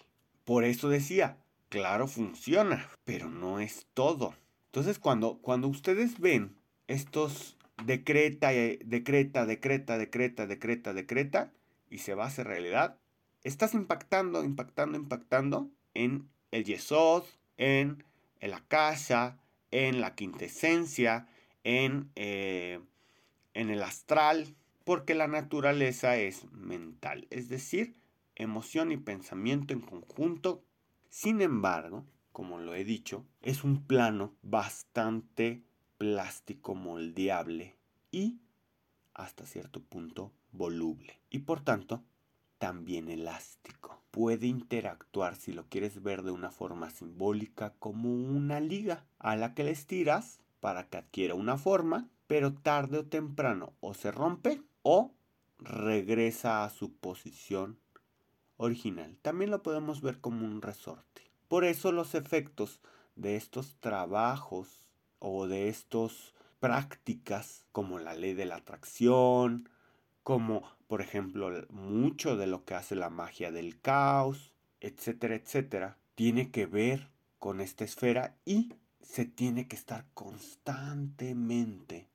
[0.44, 4.34] Por eso decía, claro, funciona, pero no es todo.
[4.66, 6.56] Entonces, cuando, cuando ustedes ven
[6.88, 11.52] estos decreta, eh, decreta, decreta, decreta, decreta, decreta,
[11.90, 12.98] y se va a hacer realidad,
[13.42, 17.24] estás impactando, impactando, impactando en el Yesod,
[17.56, 18.04] en
[18.40, 19.38] la casa,
[19.70, 21.26] en la quintesencia,
[21.62, 22.80] en, eh,
[23.54, 27.96] en el astral, porque la naturaleza es mental, es decir,
[28.34, 30.62] emoción y pensamiento en conjunto.
[31.08, 35.62] Sin embargo, como lo he dicho, es un plano bastante
[35.98, 37.76] plástico moldeable
[38.10, 38.40] y
[39.14, 42.02] hasta cierto punto voluble y por tanto
[42.58, 44.00] también elástico.
[44.10, 49.54] Puede interactuar si lo quieres ver de una forma simbólica como una liga a la
[49.54, 54.62] que le estiras para que adquiera una forma, pero tarde o temprano o se rompe
[54.82, 55.12] o
[55.58, 57.78] regresa a su posición
[58.56, 59.18] original.
[59.20, 61.22] También lo podemos ver como un resorte.
[61.48, 62.80] Por eso los efectos
[63.16, 64.83] de estos trabajos
[65.26, 69.70] o de estas prácticas como la ley de la atracción,
[70.22, 76.50] como por ejemplo mucho de lo que hace la magia del caos, etcétera, etcétera, tiene
[76.50, 77.08] que ver
[77.38, 82.10] con esta esfera y se tiene que estar constantemente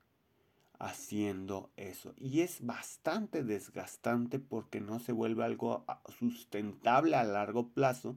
[0.78, 2.14] haciendo eso.
[2.16, 8.16] Y es bastante desgastante porque no se vuelve algo ah, sustentable a largo plazo,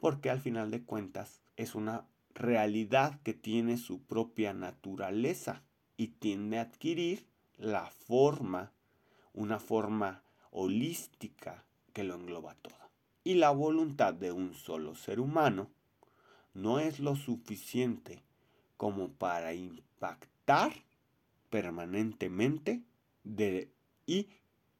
[0.00, 2.04] porque al final de cuentas es una
[2.38, 5.62] realidad que tiene su propia naturaleza
[5.96, 8.72] y tiende a adquirir la forma,
[9.34, 12.76] una forma holística que lo engloba todo.
[13.24, 15.68] Y la voluntad de un solo ser humano
[16.54, 18.22] no es lo suficiente
[18.76, 20.72] como para impactar
[21.50, 22.82] permanentemente
[23.24, 23.70] de,
[24.06, 24.28] y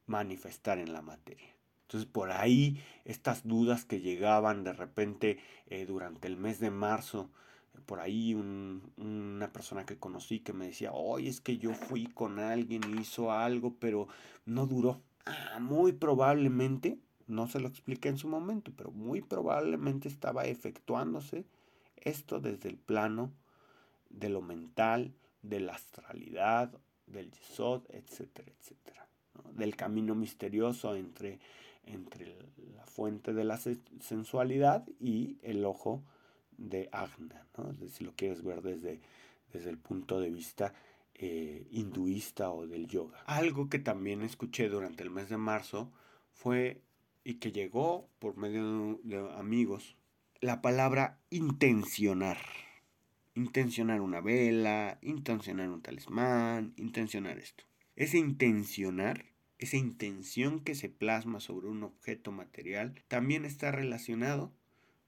[0.07, 1.55] manifestar en la materia.
[1.83, 7.29] Entonces por ahí estas dudas que llegaban de repente eh, durante el mes de marzo,
[7.79, 12.39] por ahí una persona que conocí que me decía, oye, es que yo fui con
[12.39, 14.07] alguien y hizo algo, pero
[14.45, 15.01] no duró.
[15.25, 21.45] Ah, muy probablemente, no se lo expliqué en su momento, pero muy probablemente estaba efectuándose
[21.97, 23.31] esto desde el plano
[24.09, 26.71] de lo mental, de la astralidad,
[27.07, 29.07] del yesod, etcétera, etcétera.
[29.53, 31.39] Del camino misterioso entre,
[31.85, 32.35] entre
[32.75, 33.59] la fuente de la
[33.99, 36.03] sensualidad y el ojo
[36.59, 37.73] de Agna, ¿no?
[37.89, 38.99] si lo quieres ver desde,
[39.53, 40.73] desde el punto de vista
[41.15, 43.19] eh, hinduista o del yoga.
[43.25, 45.91] Algo que también escuché durante el mes de marzo
[46.31, 46.81] fue,
[47.25, 49.97] y que llegó por medio de amigos,
[50.39, 52.37] la palabra intencionar.
[53.35, 57.65] Intencionar una vela, intencionar un talismán, intencionar esto.
[57.97, 59.25] Ese intencionar,
[59.57, 64.53] esa intención que se plasma sobre un objeto material, también está relacionado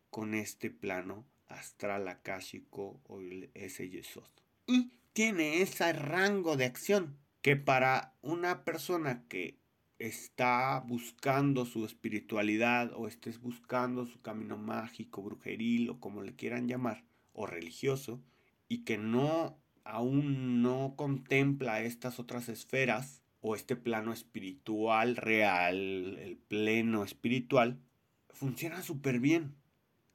[0.10, 4.30] con este plano astral akáshico o el ese yesod.
[4.68, 9.58] Y tiene ese rango de acción que para una persona que
[10.00, 16.68] está buscando su espiritualidad o estés buscando su camino mágico, brujeril o como le quieran
[16.68, 18.22] llamar, o religioso,
[18.68, 26.38] y que no aún no contempla estas otras esferas o este plano espiritual real, el
[26.38, 27.80] pleno espiritual,
[28.30, 29.56] funciona súper bien.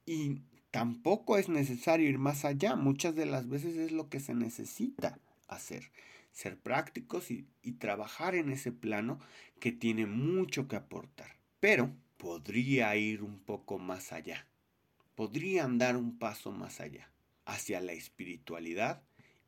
[0.05, 0.43] Y
[0.77, 2.77] tampoco es necesario ir más allá.
[2.77, 5.91] Muchas de las veces es lo que se necesita hacer.
[6.33, 7.47] Ser prácticos y,
[7.79, 9.19] trabajar en ese plano
[9.59, 11.39] que tiene mucho que aportar.
[11.61, 14.47] Pero podría ir un poco más allá.
[15.15, 17.11] Podrían dar un paso más allá.
[17.47, 19.03] Hacia la espiritualidad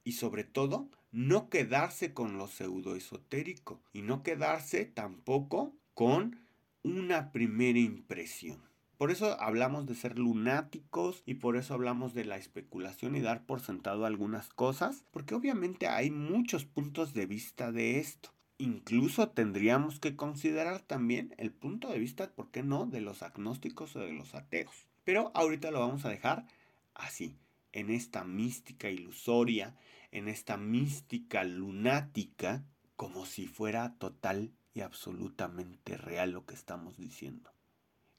[0.04, 6.40] y sobre todo no quedarse con lo pseudo esotérico y no quedarse tampoco con
[6.82, 8.67] una primera impresión.
[8.98, 13.46] Por eso hablamos de ser lunáticos y por eso hablamos de la especulación y dar
[13.46, 18.34] por sentado algunas cosas, porque obviamente hay muchos puntos de vista de esto.
[18.58, 23.94] Incluso tendríamos que considerar también el punto de vista, ¿por qué no?, de los agnósticos
[23.94, 24.88] o de los ateos.
[25.04, 26.46] Pero ahorita lo vamos a dejar
[26.94, 27.36] así,
[27.70, 29.76] en esta mística ilusoria,
[30.10, 32.64] en esta mística lunática,
[32.96, 37.52] como si fuera total y absolutamente real lo que estamos diciendo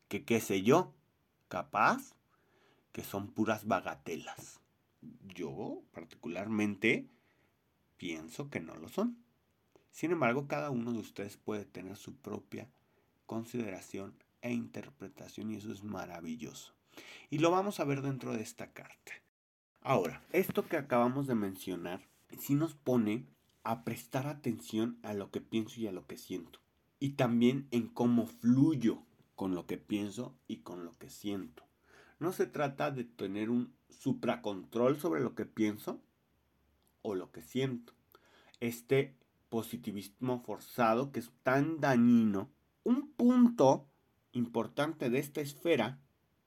[0.10, 0.94] que qué sé yo,
[1.48, 2.16] capaz
[2.92, 4.60] que son puras bagatelas.
[5.34, 7.08] Yo particularmente
[7.96, 9.18] pienso que no lo son.
[9.92, 12.68] Sin embargo, cada uno de ustedes puede tener su propia
[13.26, 16.74] consideración e interpretación y eso es maravilloso.
[17.30, 19.14] Y lo vamos a ver dentro de esta carta.
[19.82, 22.02] Ahora, esto que acabamos de mencionar
[22.38, 23.26] sí nos pone
[23.64, 26.60] a prestar atención a lo que pienso y a lo que siento.
[27.00, 29.04] Y también en cómo fluyo
[29.40, 31.64] con lo que pienso y con lo que siento.
[32.20, 36.02] No se trata de tener un supracontrol sobre lo que pienso
[37.04, 37.94] o lo que siento.
[38.60, 39.16] Este
[39.48, 42.50] positivismo forzado que es tan dañino.
[42.84, 43.88] Un punto
[44.34, 46.02] importante de esta esfera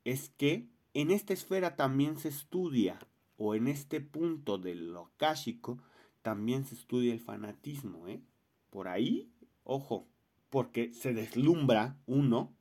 [0.04, 2.98] es que en esta esfera también se estudia,
[3.38, 5.78] o en este punto de lo káshico,
[6.20, 8.06] también se estudia el fanatismo.
[8.06, 8.20] ¿eh?
[8.68, 9.32] Por ahí,
[9.64, 10.06] ojo,
[10.50, 12.54] porque se deslumbra uno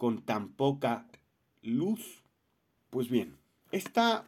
[0.00, 1.06] con tan poca
[1.60, 2.24] luz?
[2.88, 3.36] Pues bien,
[3.70, 4.26] esta,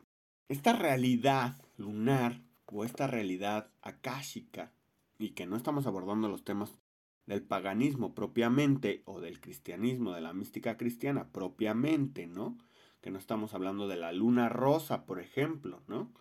[0.50, 4.70] esta realidad lunar o esta realidad akáshica,
[5.18, 6.76] y que no estamos abordando los temas
[7.24, 12.58] del paganismo propiamente o del cristianismo, de la mística cristiana propiamente, ¿no?
[13.00, 16.12] Que no estamos hablando de la luna rosa, por ejemplo, ¿no?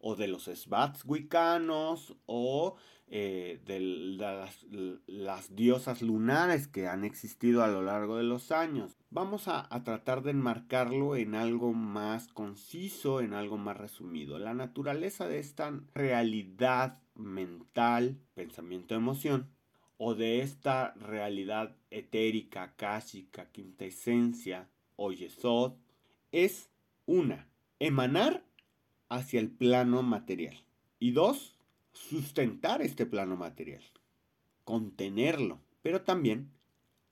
[0.00, 2.76] O de los svats wiccanos o
[3.12, 3.80] eh, de
[5.08, 8.96] las, diosas lunares que han existido a lo largo de los años.
[9.10, 14.38] Vamos a, tratar de enmarcarlo en algo más conciso, en algo más resumido.
[14.38, 19.50] La naturaleza de esta realidad mental, pensamiento, emoción,
[19.96, 25.72] o de esta realidad etérica, clásica, quinta esencia o yesod,
[26.30, 26.70] es
[27.06, 27.48] una,
[27.80, 28.44] emanar
[29.10, 30.56] hacia el plano material.
[30.98, 31.54] Y dos,
[31.92, 33.82] sustentar este plano material,
[34.64, 36.50] contenerlo, pero también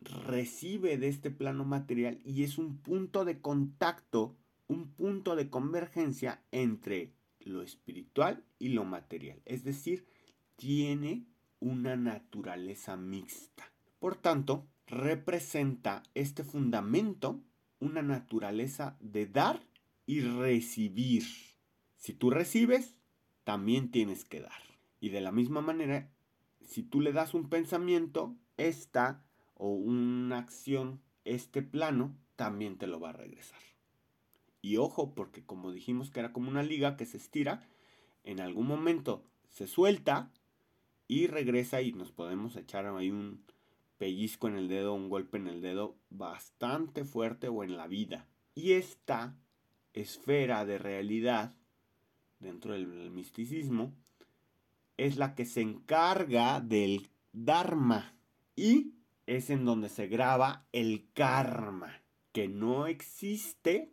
[0.00, 4.37] recibe de este plano material y es un punto de contacto,
[4.68, 9.42] un punto de convergencia entre lo espiritual y lo material.
[9.44, 10.06] Es decir,
[10.56, 11.26] tiene
[11.61, 13.72] una naturaleza mixta.
[13.98, 17.42] Por tanto, representa este fundamento
[17.80, 19.61] una naturaleza de dar
[20.06, 21.24] y recibir.
[21.98, 22.96] Si tú recibes,
[23.44, 24.62] también tienes que dar.
[25.01, 26.11] Y de la misma manera,
[26.62, 29.24] si tú le das un pensamiento, esta
[29.55, 33.59] o una acción, este plano, también te lo va a regresar.
[34.62, 37.68] Y ojo, porque como dijimos que era como una liga que se estira,
[38.24, 40.32] en algún momento se suelta
[41.09, 43.44] y regresa y nos podemos echar ahí un
[43.99, 48.28] pellizco en el dedo, un golpe en el dedo bastante fuerte o en la vida.
[48.55, 49.36] Y esta
[49.94, 51.55] esfera de realidad
[52.41, 53.95] dentro del misticismo
[54.97, 58.14] es la que se encarga del Dharma
[58.57, 58.95] y
[59.26, 63.93] es en donde se graba el karma, que no existe,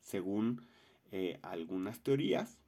[0.00, 0.66] según
[1.10, 2.58] eh, algunas teorías,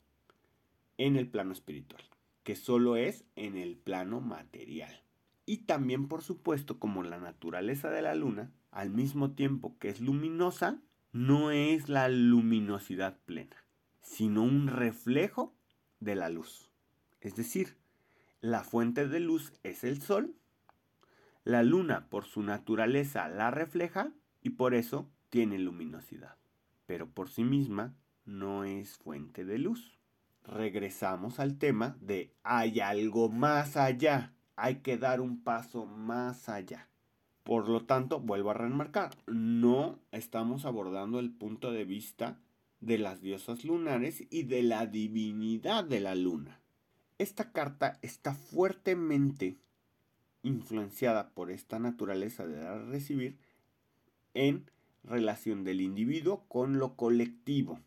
[0.99, 2.03] en el plano espiritual.
[2.43, 5.05] que solo es en el plano material.
[5.47, 10.01] Y también, por supuesto, como la naturaleza de la luna, al mismo tiempo que es
[10.01, 10.83] luminosa,
[11.13, 13.65] no es la luminosidad plena,
[14.03, 15.55] sino un reflejo
[16.01, 16.71] de la luz.
[17.21, 17.77] Es decir,
[18.41, 20.35] la fuente de luz es el sol,
[21.45, 26.37] la luna por su naturaleza la refleja y por eso tiene luminosidad,
[26.87, 27.95] pero por sí misma
[28.25, 29.99] no es fuente de luz.
[30.45, 36.89] Regresamos al tema de hay algo más allá, hay que dar un paso más allá.
[37.45, 42.39] Por lo tanto, vuelvo a remarcar, no estamos abordando el punto de vista
[42.83, 46.61] de las diosas lunares y de la divinidad de la luna.
[47.17, 49.57] Esta carta está fuertemente
[50.43, 53.39] influenciada por esta naturaleza de dar y recibir
[54.35, 54.69] en
[55.05, 57.79] relación del individuo con lo colectivo.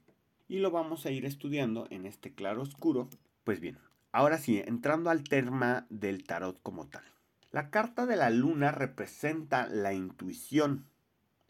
[0.48, 3.10] Y lo vamos a ir estudiando en este claro oscuro.
[3.44, 3.78] Pues bien,
[4.14, 7.04] ahora sí, entrando al tema del tarot como tal.
[7.52, 10.86] La carta de la luna representa la intuición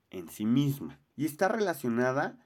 [0.09, 2.39] en sí misma y está relacionada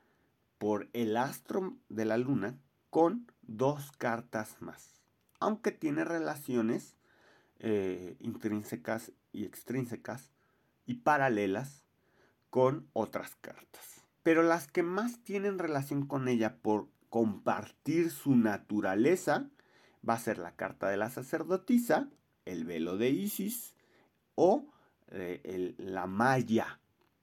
[0.59, 2.59] por el astro de la luna
[2.91, 5.01] con dos cartas más,
[5.39, 6.95] aunque tiene relaciones
[7.59, 10.31] eh, intrínsecas y extrínsecas
[10.85, 11.83] y paralelas
[12.51, 14.03] con otras cartas.
[14.21, 19.49] Pero las que más tienen relación con ella por compartir su naturaleza
[20.07, 22.09] va a ser la carta de la sacerdotisa
[22.45, 23.75] el velo de Isis
[24.35, 24.65] o
[25.11, 26.79] eh, la malla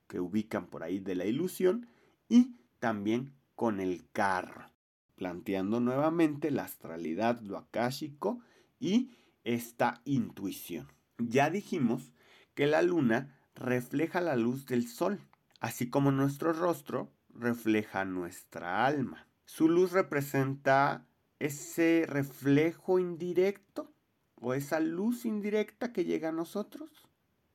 [0.06, 1.88] que ubican por ahí de la ilusión
[2.28, 2.56] y
[2.86, 4.70] también con el carro,
[5.16, 8.38] planteando nuevamente la astralidad, lo akáshico
[8.78, 9.10] y
[9.42, 10.86] esta intuición.
[11.18, 12.12] Ya dijimos
[12.54, 15.18] que la luna refleja la luz del sol,
[15.58, 19.26] así como nuestro rostro refleja nuestra alma.
[19.46, 21.08] Su luz representa
[21.40, 23.92] ese reflejo indirecto
[24.36, 26.88] o esa luz indirecta que llega a nosotros,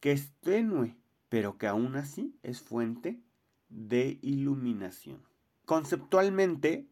[0.02, 0.98] que es tenue,
[1.30, 3.24] pero que aún así es fuente
[3.72, 5.24] de iluminación.
[5.66, 6.88] Conceptualmente,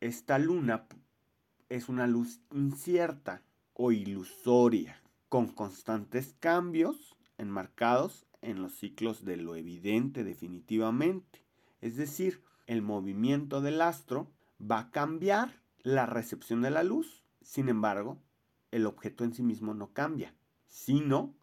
[0.00, 0.86] esta luna
[1.68, 3.42] es una luz incierta
[3.74, 11.42] o ilusoria, con constantes cambios enmarcados en los ciclos de lo evidente definitivamente.
[11.80, 17.68] Es decir, el movimiento del astro va a cambiar la recepción de la luz, sin
[17.68, 18.18] embargo,
[18.70, 20.34] el objeto en sí mismo no cambia,
[20.68, 21.34] sino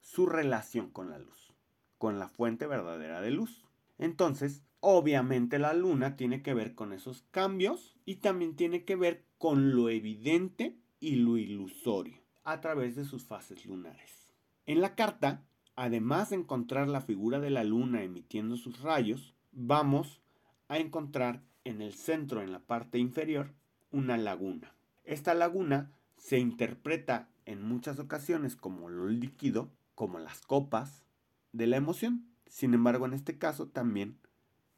[0.00, 1.52] su relación con la luz,
[1.98, 3.64] con la fuente verdadera de luz.
[4.00, 9.26] Entonces, obviamente la luna tiene que ver con esos cambios y también tiene que ver
[9.36, 14.32] con lo evidente y lo ilusorio a través de sus fases lunares.
[14.64, 15.44] En la carta,
[15.76, 20.22] además de encontrar la figura de la luna emitiendo sus rayos, vamos
[20.68, 23.52] a encontrar en el centro, en la parte inferior,
[23.90, 24.74] una laguna.
[25.04, 31.04] Esta laguna se interpreta en muchas ocasiones como lo líquido, como las copas
[31.52, 32.29] de la emoción.
[32.50, 34.18] Sin embargo, en este caso también,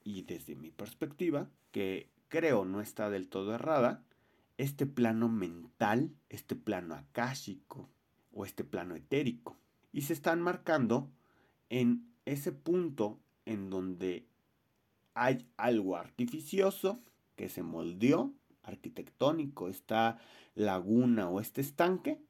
[0.05, 4.05] y desde mi perspectiva, que creo no está del todo errada,
[4.59, 7.89] este plano mental, este plano akáshico
[8.31, 9.57] o este plano etérico.
[9.91, 11.11] Y se están marcando
[11.71, 14.27] en ese punto en donde
[15.15, 17.01] hay algo artificioso
[17.37, 20.19] que se moldeó arquitectónico, esta
[20.55, 22.21] laguna o este estanque,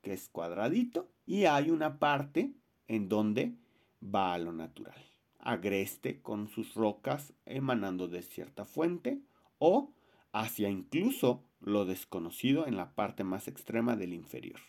[0.00, 2.52] que es cuadradito, y hay una parte
[2.88, 3.61] en donde
[4.02, 5.00] va a lo natural,
[5.38, 9.22] agreste con sus rocas emanando de cierta fuente
[9.58, 9.92] o
[10.32, 14.60] hacia incluso lo desconocido en la parte más extrema del inferior.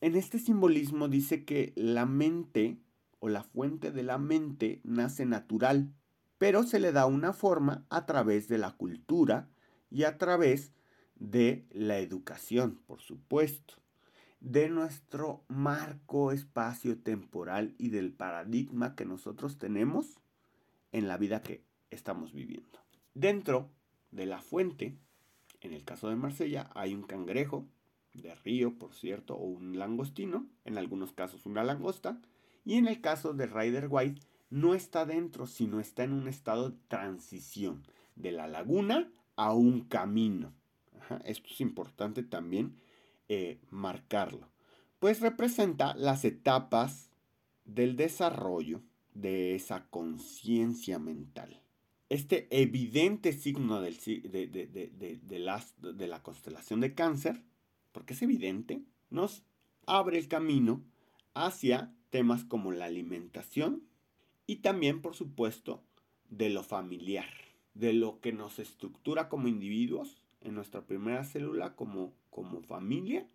[0.00, 2.78] En este simbolismo dice que la mente
[3.18, 5.92] o la fuente de la mente nace natural,
[6.38, 9.50] pero se le da una forma a través de la cultura
[9.90, 10.72] y a través
[11.16, 13.74] de la educación, por supuesto,
[14.40, 20.18] de nuestro marco espacio-temporal y del paradigma que nosotros tenemos
[20.92, 22.80] en la vida que estamos viviendo.
[23.14, 23.70] Dentro
[24.10, 24.96] de la fuente,
[25.60, 27.66] en el caso de Marsella, hay un cangrejo
[28.14, 32.20] de río, por cierto, o un langostino, en algunos casos una langosta,
[32.64, 36.70] y en el caso de Rider White, no está dentro, sino está en un estado
[36.70, 37.84] de transición
[38.16, 40.52] de la laguna a un camino.
[41.24, 42.76] esto es importante también
[43.32, 44.50] eh, marcarlo.
[44.98, 47.10] Pues representa las etapas
[47.64, 48.82] del desarrollo
[49.14, 51.62] de esa conciencia mental.
[52.08, 57.42] Este evidente signo del, de, de la constelación de cáncer,
[57.92, 59.44] porque es evidente, nos
[59.86, 60.84] abre el camino
[61.32, 63.84] hacia temas como la alimentación
[64.46, 65.84] y también, por supuesto,
[66.28, 67.28] de lo familiar
[67.74, 73.26] de lo que nos estructura como individuos en nuestra primera célula como, como familia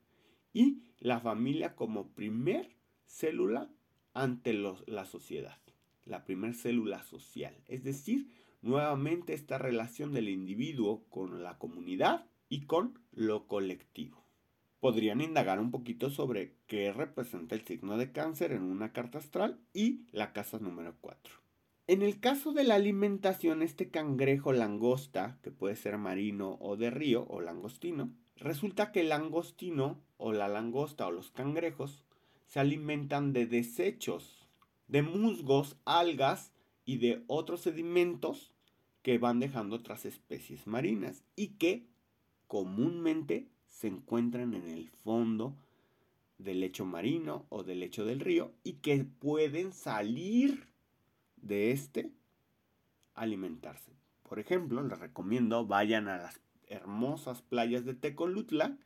[0.53, 2.75] y la familia como primer
[3.05, 3.69] célula
[4.13, 5.59] ante la sociedad,
[6.05, 7.55] la primer célula social.
[7.67, 8.31] Es decir,
[8.61, 14.25] nuevamente esta relación del individuo con la comunidad y con lo colectivo.
[14.79, 19.59] Podrían indagar un poquito sobre qué representa el signo de cáncer en una carta astral
[19.73, 21.44] y la casa número 4.
[21.87, 26.89] En el caso de la alimentación, este cangrejo langosta, que puede ser marino o de
[26.89, 32.03] río o langostino, resulta que el langostino o la langosta o los cangrejos
[32.47, 34.47] se alimentan de desechos,
[34.87, 36.53] de musgos, algas
[36.85, 38.51] y de otros sedimentos
[39.03, 41.85] que van dejando otras especies marinas y que
[42.47, 45.55] comúnmente se encuentran en el fondo
[46.39, 50.73] del lecho marino o del lecho del río y que pueden salir
[51.45, 52.11] de este
[53.13, 53.93] alimentarse.
[54.27, 58.77] Por ejemplo, les recomiendo vayan a las hermosas playas de Tecolutla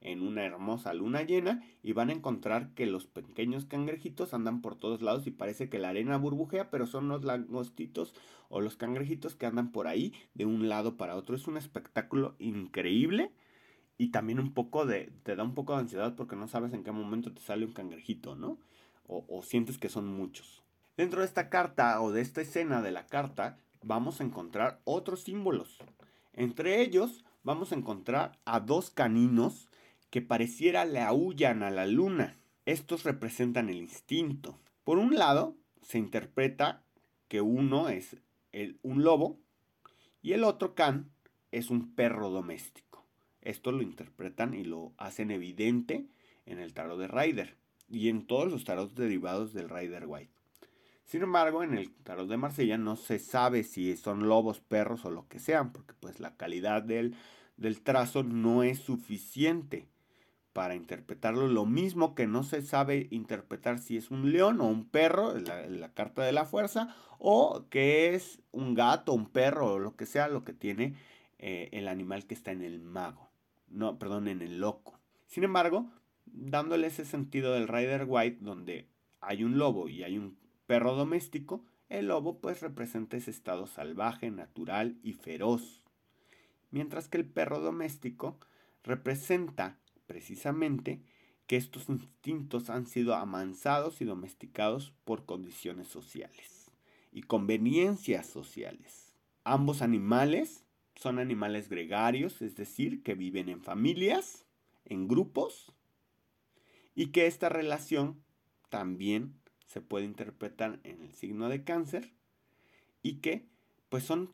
[0.00, 4.76] en una hermosa luna llena y van a encontrar que los pequeños cangrejitos andan por
[4.76, 8.14] todos lados y parece que la arena burbujea, pero son los langostitos
[8.48, 11.34] o los cangrejitos que andan por ahí de un lado para otro.
[11.34, 13.32] Es un espectáculo increíble
[13.96, 16.84] y también un poco de, te da un poco de ansiedad porque no sabes en
[16.84, 18.58] qué momento te sale un cangrejito, ¿no?
[19.06, 20.62] O, o sientes que son muchos.
[20.98, 25.22] Dentro de esta carta o de esta escena de la carta vamos a encontrar otros
[25.22, 25.78] símbolos.
[26.32, 29.68] Entre ellos vamos a encontrar a dos caninos
[30.10, 32.36] que pareciera le aullan a la luna.
[32.66, 34.58] Estos representan el instinto.
[34.82, 36.82] Por un lado, se interpreta
[37.28, 38.16] que uno es
[38.82, 39.38] un lobo
[40.20, 41.12] y el otro can
[41.52, 43.06] es un perro doméstico.
[43.40, 46.08] Esto lo interpretan y lo hacen evidente
[46.44, 47.56] en el tarot de Rider
[47.88, 50.37] y en todos los tarots derivados del Rider White.
[51.08, 55.10] Sin embargo, en el tarot de Marsella no se sabe si son lobos, perros o
[55.10, 57.16] lo que sean, porque pues la calidad del,
[57.56, 59.88] del trazo no es suficiente
[60.52, 61.48] para interpretarlo.
[61.48, 65.66] Lo mismo que no se sabe interpretar si es un león o un perro, la,
[65.66, 70.04] la carta de la fuerza, o que es un gato, un perro o lo que
[70.04, 70.94] sea, lo que tiene
[71.38, 73.30] eh, el animal que está en el mago.
[73.68, 75.00] No, perdón, en el loco.
[75.26, 75.90] Sin embargo,
[76.26, 78.90] dándole ese sentido del Rider White, donde
[79.22, 80.36] hay un lobo y hay un
[80.68, 85.82] perro doméstico, el lobo pues representa ese estado salvaje, natural y feroz.
[86.70, 88.38] Mientras que el perro doméstico
[88.84, 91.00] representa precisamente
[91.46, 96.70] que estos instintos han sido amansados y domesticados por condiciones sociales
[97.12, 99.16] y conveniencias sociales.
[99.44, 100.64] Ambos animales
[100.96, 104.44] son animales gregarios, es decir, que viven en familias,
[104.84, 105.72] en grupos,
[106.94, 108.22] y que esta relación
[108.68, 109.32] también
[109.68, 112.10] se puede interpretar en el signo de cáncer
[113.02, 113.46] y que
[113.90, 114.32] pues son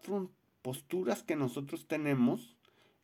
[0.62, 2.56] posturas que nosotros tenemos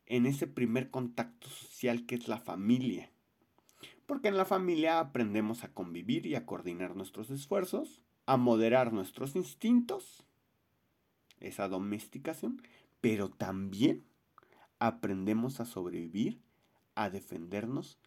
[0.05, 3.11] en ese primer contacto social que es la familia.
[4.05, 9.35] Porque en la familia aprendemos a convivir y a coordinar nuestros esfuerzos, a moderar nuestros
[9.35, 10.25] instintos,
[11.39, 12.61] esa domesticación,
[13.01, 14.03] pero también
[14.79, 16.39] aprendemos a sobrevivir,
[16.95, 17.99] a defendernos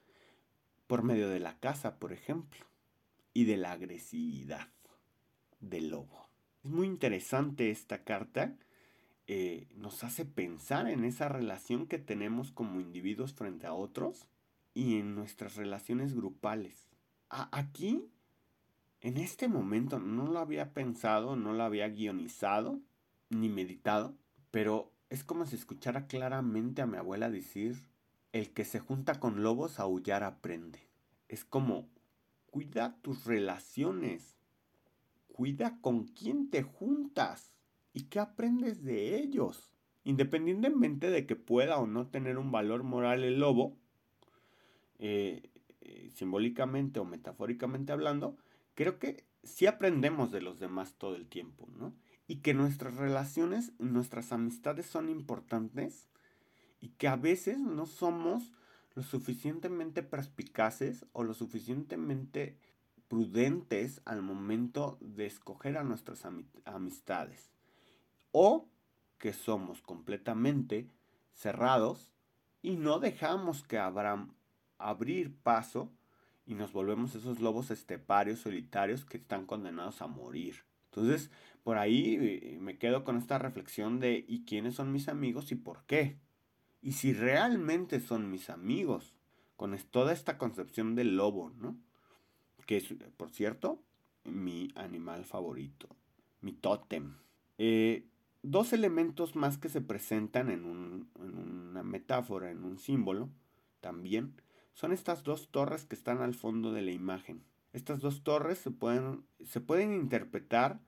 [0.86, 2.64] por medio de la casa, por ejemplo,
[3.34, 4.68] y de la agresividad
[5.60, 6.28] del lobo.
[6.62, 8.56] Es muy interesante esta carta
[9.26, 14.26] eh, nos hace pensar en esa relación que tenemos como individuos frente a otros
[14.74, 16.88] y en nuestras relaciones grupales.
[17.30, 18.04] aquí,
[19.00, 22.80] en este momento, no lo había pensado, no lo había guionizado
[23.30, 24.14] ni meditado,
[24.50, 27.88] pero es como si escuchara claramente a mi abuela decir,
[28.32, 30.86] el que se junta con lobos a aullar aprende.
[31.28, 31.88] Es como,
[32.54, 34.36] cuida tus relaciones,
[35.26, 37.52] cuida con quién te juntas
[37.92, 39.74] y qué aprendes de ellos.
[40.04, 43.76] Independientemente de que pueda o no tener un valor moral el lobo,
[45.00, 45.50] eh,
[45.80, 48.36] eh, simbólicamente o metafóricamente hablando,
[48.76, 51.92] creo que sí aprendemos de los demás todo el tiempo, ¿no?
[52.28, 56.08] Y que nuestras relaciones, nuestras amistades son importantes
[56.80, 58.52] y que a veces no somos
[58.94, 62.58] lo suficientemente perspicaces o lo suficientemente
[63.08, 66.26] prudentes al momento de escoger a nuestras
[66.64, 67.50] amistades
[68.32, 68.68] o
[69.18, 70.88] que somos completamente
[71.32, 72.12] cerrados
[72.62, 74.34] y no dejamos que abran
[74.78, 75.92] abrir paso
[76.46, 80.64] y nos volvemos esos lobos esteparios solitarios que están condenados a morir.
[80.86, 81.30] Entonces,
[81.62, 85.56] por ahí eh, me quedo con esta reflexión de ¿y quiénes son mis amigos y
[85.56, 86.18] por qué?
[86.84, 89.14] Y si realmente son mis amigos,
[89.56, 91.78] con toda esta concepción del lobo, ¿no?
[92.66, 93.82] Que es, por cierto,
[94.24, 95.88] mi animal favorito,
[96.42, 97.16] mi tótem.
[97.56, 98.06] Eh,
[98.42, 103.30] dos elementos más que se presentan en, una metáfora, en un símbolo,
[103.80, 104.34] también,
[104.74, 107.44] son estas dos torres que están al fondo de la imagen.
[107.72, 108.70] Estas dos torres se
[109.60, 110.80] pueden interpretar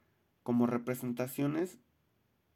[0.43, 1.79] como representaciones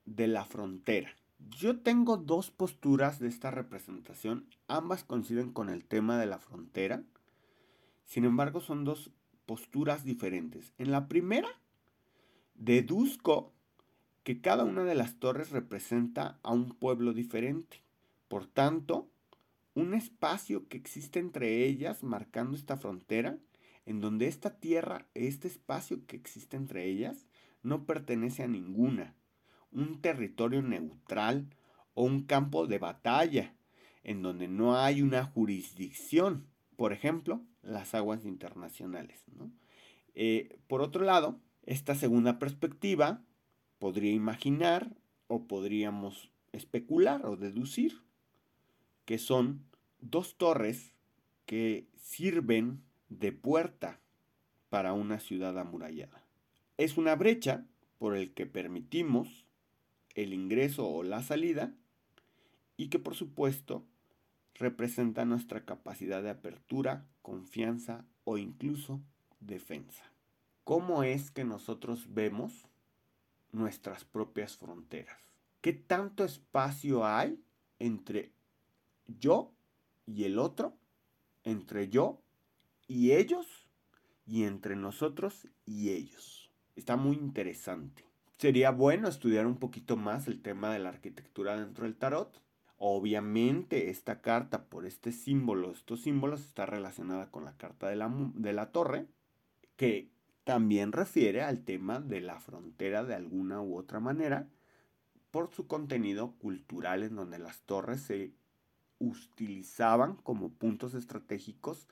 [0.05, 1.16] de la frontera.
[1.49, 7.03] Yo tengo dos posturas de esta representación, ambas coinciden con el tema de la frontera,
[8.05, 9.11] sin embargo son dos
[9.47, 10.72] posturas diferentes.
[10.78, 11.49] En la primera,
[12.55, 13.53] deduzco
[14.22, 17.82] que cada una de las torres representa a un pueblo diferente.
[18.28, 19.09] Por tanto,
[19.74, 23.38] un espacio que existe entre ellas marcando esta frontera,
[23.86, 27.26] en donde esta tierra, este espacio que existe entre ellas,
[27.62, 29.14] no pertenece a ninguna,
[29.72, 31.46] un territorio neutral
[31.94, 33.54] o un campo de batalla,
[34.02, 36.46] en donde no hay una jurisdicción,
[36.76, 39.24] por ejemplo, las aguas internacionales.
[40.14, 43.22] Eh, por otro lado, esta segunda perspectiva
[43.78, 44.96] podría imaginar
[45.28, 48.02] o podríamos especular o deducir
[49.04, 49.64] que son
[50.00, 50.92] dos torres
[51.46, 54.00] que sirven de puerta
[54.68, 56.24] para una ciudad amurallada.
[56.76, 57.66] Es una brecha
[57.98, 59.39] por el que permitimos
[60.22, 61.74] el ingreso o la salida
[62.76, 63.84] y que por supuesto
[64.54, 69.00] representa nuestra capacidad de apertura, confianza o incluso
[69.40, 70.04] defensa.
[70.64, 72.66] ¿Cómo es que nosotros vemos
[73.52, 75.18] nuestras propias fronteras?
[75.60, 77.42] ¿Qué tanto espacio hay
[77.78, 78.32] entre
[79.06, 79.52] yo
[80.06, 80.76] y el otro,
[81.44, 82.22] entre yo
[82.86, 83.46] y ellos
[84.26, 86.50] y entre nosotros y ellos?
[86.76, 88.09] Está muy interesante.
[88.41, 92.41] Sería bueno estudiar un poquito más el tema de la arquitectura dentro del tarot.
[92.78, 98.11] Obviamente esta carta por este símbolo, estos símbolos está relacionada con la carta de la,
[98.32, 99.05] de la torre,
[99.76, 100.09] que
[100.45, 104.49] también refiere al tema de la frontera de alguna u otra manera
[105.30, 108.32] por su contenido cultural en donde las torres se
[108.99, 111.88] utilizaban como puntos estratégicos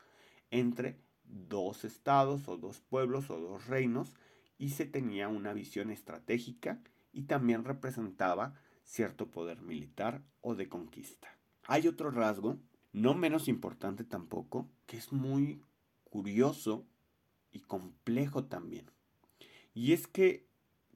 [0.50, 4.14] entre dos estados o dos pueblos o dos reinos
[4.58, 6.82] y se tenía una visión estratégica
[7.12, 8.54] y también representaba
[8.84, 11.28] cierto poder militar o de conquista.
[11.66, 12.58] Hay otro rasgo,
[12.92, 15.62] no menos importante tampoco, que es muy
[16.04, 16.86] curioso
[17.52, 18.90] y complejo también.
[19.74, 20.48] Y es que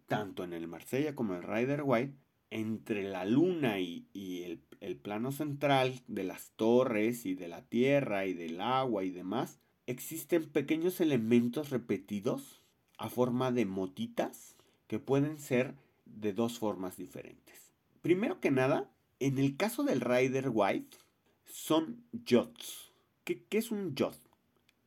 [0.06, 2.14] tanto en el Marsella como en el Rider White,
[2.50, 4.06] entre la luna y,
[4.44, 9.10] el, el plano central de las torres y de la tierra y del agua y
[9.10, 12.61] demás, existen pequeños elementos repetidos
[13.02, 14.54] a forma de motitas
[14.86, 15.74] que pueden ser
[16.06, 17.72] de dos formas diferentes.
[18.00, 18.88] Primero que nada,
[19.18, 20.98] en el caso del Rider White,
[21.44, 22.92] son yods.
[23.24, 24.14] ¿Qué, es un yod?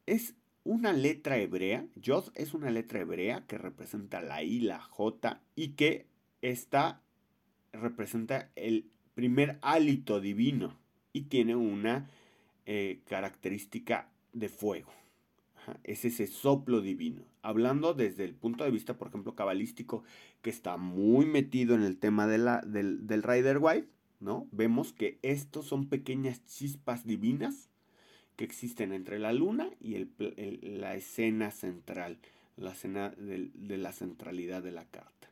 [0.06, 1.88] Es una letra hebrea.
[1.96, 6.08] Yod es una letra hebrea que representa la I, la J y que
[6.42, 7.02] está
[7.74, 10.80] representa el primer hálito divino
[11.12, 12.10] y tiene una
[12.66, 14.94] eh, característica de fuego
[15.84, 17.24] es ese soplo divino.
[17.42, 20.04] Hablando desde el punto de vista, por ejemplo, cabalístico,
[20.42, 23.90] que está muy metido en el tema de la, del, del Rider White,
[24.20, 24.48] ¿no?
[24.52, 27.70] Vemos que estos son pequeñas chispas divinas
[28.36, 32.20] que existen entre la luna y la escena central,
[32.58, 35.30] la escena de, la centralidad de la carta.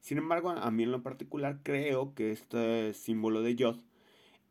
[0.00, 3.78] Sin embargo, a mí en lo particular creo que este símbolo de Yod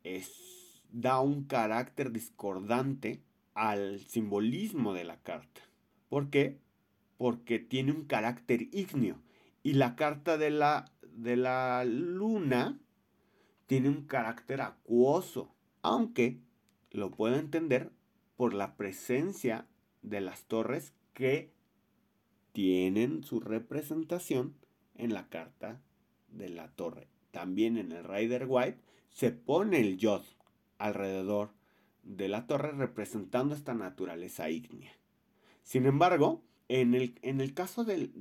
[0.03, 3.21] es, da un carácter discordante
[3.55, 5.61] al simbolismo de la carta.
[6.09, 6.59] ¿Por qué?
[7.17, 9.17] Porque tiene un carácter ígneo.
[9.63, 12.79] Y la carta de la, de la luna
[13.65, 15.55] tiene un carácter acuoso.
[15.81, 16.39] Aunque
[16.91, 17.91] lo puedo entender
[18.35, 19.67] por la presencia
[20.03, 21.51] de las torres que
[22.51, 24.55] tienen su representación
[24.95, 25.81] en la carta
[26.27, 27.07] de la torre.
[27.31, 28.79] También en el Rider White
[29.09, 30.23] se pone el yod
[30.77, 31.51] alrededor
[32.05, 34.93] de la torre representando esta naturaleza ígnea.
[35.63, 38.11] Sin embargo, en el, en el caso de,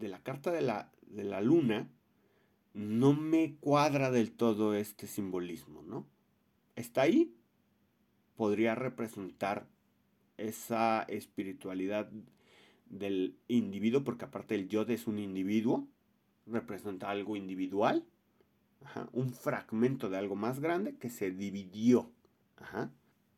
[0.00, 1.88] la carta de la, de la luna,
[2.74, 6.06] no me cuadra del todo este simbolismo, ¿no?
[6.76, 7.34] Está ahí,
[8.36, 9.66] podría representar
[10.36, 12.10] esa espiritualidad
[12.88, 15.86] del individuo, porque aparte el yo es un individuo,
[16.46, 18.04] representa algo individual,
[19.12, 22.10] un fragmento de algo más grande que se dividió.
[22.56, 22.90] Ajá.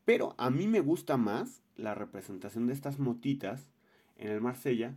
[0.05, 3.69] Pero a mí me gusta más la representación de estas motitas
[4.17, 4.95] en el Marsella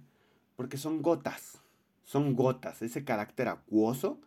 [0.55, 1.61] porque son gotas.
[2.03, 2.81] Son gotas.
[2.81, 4.19] Ese carácter acuoso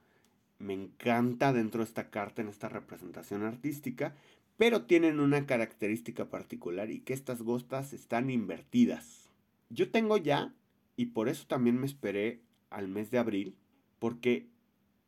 [0.58, 4.14] me encanta dentro de esta carta, en esta representación artística,
[4.56, 9.30] pero tienen una característica particular y que estas gotas están invertidas.
[9.70, 10.52] Yo tengo ya,
[10.96, 13.54] y por eso también me esperé al mes de abril,
[14.00, 14.48] porque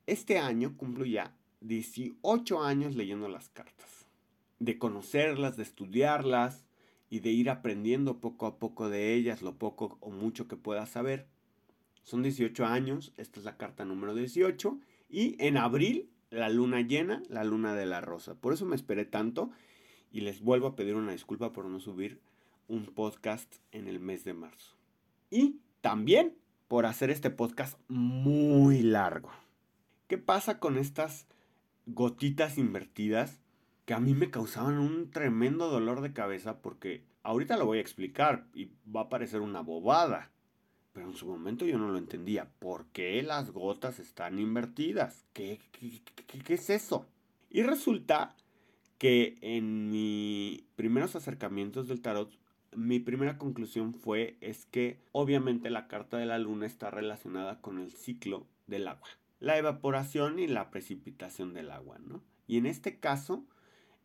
[0.07, 4.00] este año cumplo ya 18 años leyendo las cartas.
[4.61, 6.65] De conocerlas, de estudiarlas
[7.09, 10.87] y de ir aprendiendo poco a poco de ellas, lo poco o mucho que pueda
[10.87, 11.27] saber.
[12.03, 17.23] Son 18 años, esta es la carta número 18 y en abril la luna llena,
[17.29, 18.35] la luna de la rosa.
[18.35, 19.51] Por eso me esperé tanto
[20.13, 22.21] y les vuelvo a pedir una disculpa por no subir
[22.69, 24.77] un podcast en el mes de marzo.
[25.31, 26.37] Y también
[26.69, 29.31] por hacer este podcast muy largo.
[30.07, 31.27] ¿Qué pasa con estas
[31.87, 33.41] gotitas invertidas
[33.91, 37.81] que a mí me causaban un tremendo dolor de cabeza porque ahorita lo voy a
[37.81, 40.31] explicar y va a parecer una bobada.
[40.93, 42.53] Pero en su momento yo no lo entendía.
[42.61, 45.27] ¿Por qué las gotas están invertidas?
[45.33, 47.09] ¿Qué, qué, es eso?
[47.51, 48.37] Y resulta
[48.97, 52.31] que en mis primeros acercamientos del tarot,
[52.77, 57.81] mi primera conclusión fue es que obviamente la carta de la luna está relacionada con
[57.81, 59.09] el ciclo del agua
[59.41, 62.23] la evaporación y la precipitación del agua, ¿no?
[62.47, 63.47] Y en este caso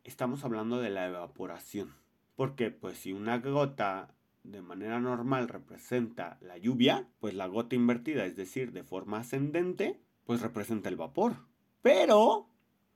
[0.06, 1.94] estamos hablando de la evaporación.
[2.36, 8.26] Porque pues si una gota de manera normal representa la lluvia, pues la gota invertida,
[8.26, 11.36] es decir, de forma ascendente, pues representa el vapor.
[11.82, 12.48] Pero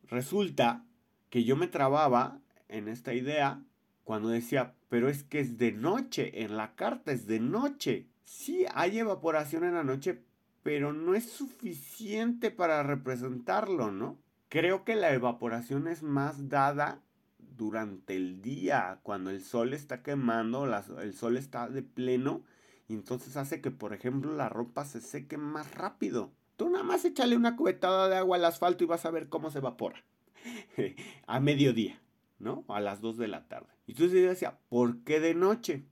[0.03, 0.85] resulta
[1.29, 3.63] que yo me trababa en esta idea
[4.03, 8.07] cuando decía, pero es que es de noche, en la carta es de noche.
[8.23, 10.21] Sí hay evaporación en la noche,
[10.63, 14.17] pero no es suficiente para representarlo, ¿no?
[14.49, 17.03] Creo que la evaporación es más dada
[17.37, 20.65] durante el día, cuando el sol está quemando,
[21.01, 22.43] el sol está de pleno,
[22.87, 26.31] y entonces hace que, por ejemplo, la ropa se seque más rápido.
[26.57, 29.51] Tú nada más échale una cubetada de agua al asfalto y vas a ver cómo
[29.51, 30.03] se evapora.
[31.27, 32.01] a mediodía,
[32.39, 32.65] ¿no?
[32.69, 33.69] A las 2 de la tarde.
[33.85, 35.85] Y yo decía, ¿por qué de noche?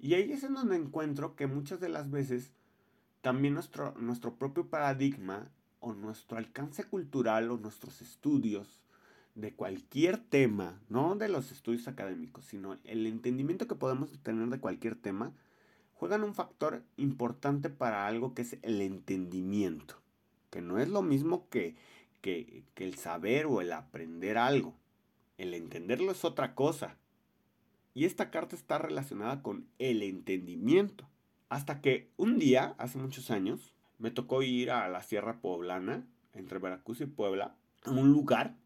[0.00, 2.52] Y ahí es en donde encuentro que muchas de las veces
[3.20, 8.80] también nuestro, nuestro propio paradigma o nuestro alcance cultural o nuestros estudios
[9.34, 14.60] de cualquier tema, no de los estudios académicos, sino el entendimiento que podemos tener de
[14.60, 15.32] cualquier tema,
[15.94, 20.00] juegan un factor importante para algo que es el entendimiento,
[20.50, 21.76] que no es lo mismo que,
[22.20, 24.74] que, que el saber o el aprender algo.
[25.38, 26.96] El entenderlo es otra cosa.
[27.94, 31.08] Y esta carta está relacionada con el entendimiento.
[31.48, 36.58] Hasta que un día, hace muchos años, me tocó ir a la Sierra Poblana, entre
[36.58, 38.56] Veracruz y Puebla, a un lugar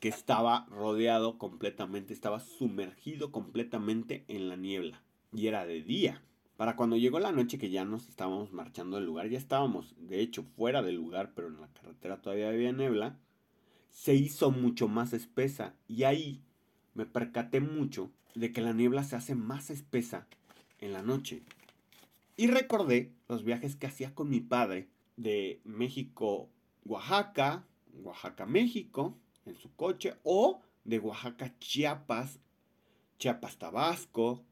[0.00, 5.02] que estaba rodeado completamente, estaba sumergido completamente en la niebla.
[5.32, 6.22] Y era de día.
[6.56, 10.20] Para cuando llegó la noche que ya nos estábamos marchando del lugar, ya estábamos, de
[10.20, 13.18] hecho, fuera del lugar, pero en la carretera todavía había niebla,
[13.90, 15.74] se hizo mucho más espesa.
[15.88, 16.42] Y ahí
[16.94, 20.26] me percaté mucho de que la niebla se hace más espesa
[20.78, 21.42] en la noche.
[22.36, 26.50] Y recordé los viajes que hacía con mi padre de México,
[26.84, 29.16] Oaxaca, Oaxaca, México,
[29.46, 32.38] en su coche, o de Oaxaca, Chiapas,
[33.18, 34.44] Chiapas, Tabasco,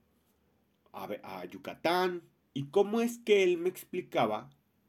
[0.92, 2.22] a, a Yucatán.
[2.54, 4.48] Y cómo es que él me explicaba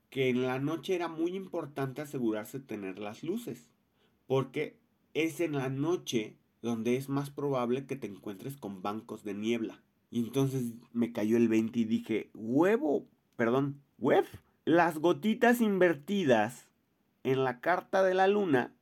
[0.09, 3.67] que en la noche era muy importante asegurarse de tener las luces,
[4.27, 4.79] porque
[5.13, 9.83] es en la noche donde es más probable que te encuentres con bancos de niebla.
[10.09, 14.25] Y entonces me cayó el 20 y dije, huevo, perdón, web.
[14.65, 16.67] Las gotitas invertidas
[17.23, 18.73] en la carta de la luna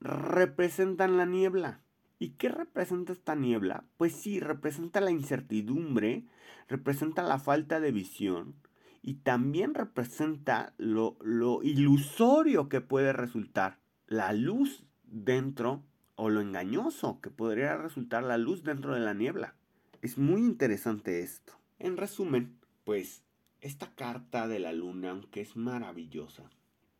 [0.00, 1.80] representan la niebla.
[2.18, 3.84] ¿Y qué representa esta niebla?
[3.96, 6.26] Pues sí, representa la incertidumbre,
[6.68, 8.54] representa la falta de visión
[9.02, 15.82] y también representa lo, lo ilusorio que puede resultar la luz dentro
[16.16, 19.54] o lo engañoso que podría resultar la luz dentro de la niebla.
[20.02, 21.52] Es muy interesante esto.
[21.78, 23.22] En resumen, pues
[23.60, 26.50] esta carta de la luna, aunque es maravillosa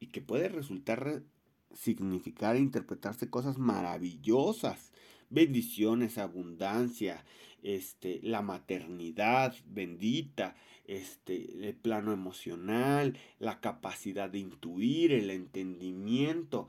[0.01, 1.23] y que puede resultar
[1.73, 4.93] significar e interpretarse cosas maravillosas,
[5.31, 7.25] bendiciones, abundancia,
[7.63, 10.55] este, la maternidad bendita,
[10.87, 16.69] este, el plano emocional, la capacidad de intuir, el entendimiento,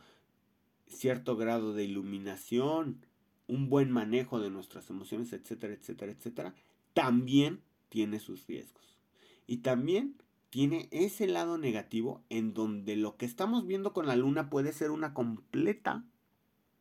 [0.88, 3.06] cierto grado de iluminación,
[3.52, 6.56] un buen manejo de nuestras emociones, etcétera, etcétera, etcétera,
[6.94, 8.98] también tiene sus riesgos.
[9.46, 10.16] Y también
[10.50, 14.90] tiene ese lado negativo en donde lo que estamos viendo con la luna puede ser
[14.90, 16.06] una completa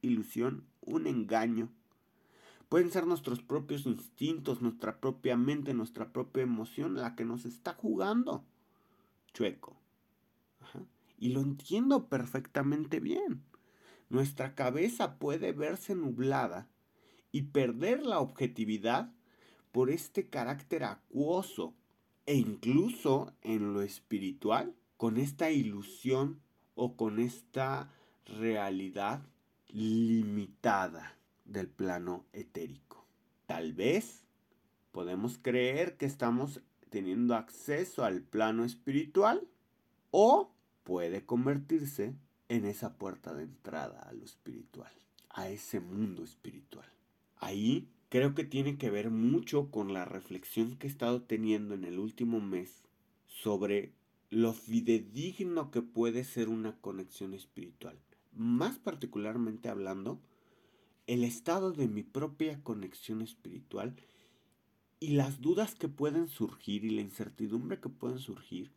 [0.01, 1.71] ilusión, un engaño.
[2.69, 7.75] Pueden ser nuestros propios instintos, nuestra propia mente, nuestra propia emoción la que nos está
[7.75, 8.45] jugando.
[9.35, 9.77] Chueco.
[11.19, 13.43] Y lo entiendo perfectamente bien.
[14.11, 16.69] Nuestra cabeza puede verse nublada
[17.31, 19.13] y perder la objetividad
[19.71, 21.75] por este carácter acuoso
[22.27, 26.41] e incluso en lo espiritual con esta ilusión
[26.75, 27.93] o con esta
[28.27, 29.23] realidad
[29.69, 33.07] limitada del plano etérico.
[33.47, 34.25] Tal vez
[34.91, 39.47] podemos creer que estamos teniendo acceso al plano espiritual
[40.11, 40.53] o
[40.83, 42.17] puede convertirse
[42.51, 44.91] en esa puerta de entrada a lo espiritual,
[45.29, 46.89] a ese mundo espiritual.
[47.37, 51.85] Ahí creo que tiene que ver mucho con la reflexión que he estado teniendo en
[51.85, 52.83] el último mes
[53.29, 53.93] sobre
[54.31, 57.97] lo fidedigno que puede ser una conexión espiritual.
[58.33, 60.21] Más particularmente hablando,
[61.07, 63.95] el estado de mi propia conexión espiritual
[64.99, 68.73] y las dudas que pueden surgir y la incertidumbre que pueden surgir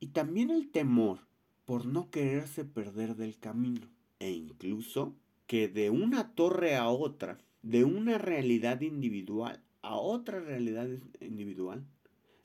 [0.00, 1.29] y también el temor
[1.64, 3.88] por no quererse perder del camino
[4.18, 5.14] e incluso
[5.46, 10.88] que de una torre a otra, de una realidad individual a otra realidad
[11.20, 11.84] individual,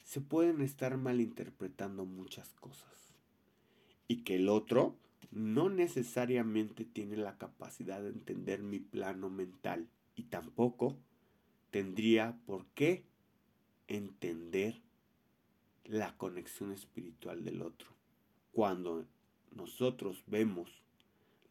[0.03, 3.13] se pueden estar malinterpretando muchas cosas.
[4.07, 4.95] Y que el otro
[5.31, 10.97] no necesariamente tiene la capacidad de entender mi plano mental y tampoco
[11.71, 13.03] tendría por qué
[13.87, 14.81] entender
[15.83, 17.94] la conexión espiritual del otro.
[18.55, 19.05] Cuando
[19.53, 20.81] nosotros vemos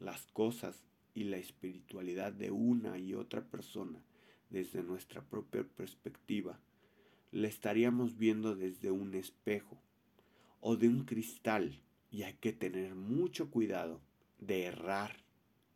[0.00, 0.82] las cosas
[1.14, 4.02] y la espiritualidad de una y otra persona
[4.48, 6.58] desde nuestra propia perspectiva,
[7.30, 9.76] la estaríamos viendo desde un espejo
[10.62, 11.78] o de un cristal
[12.10, 14.00] y hay que tener mucho cuidado
[14.40, 15.14] de errar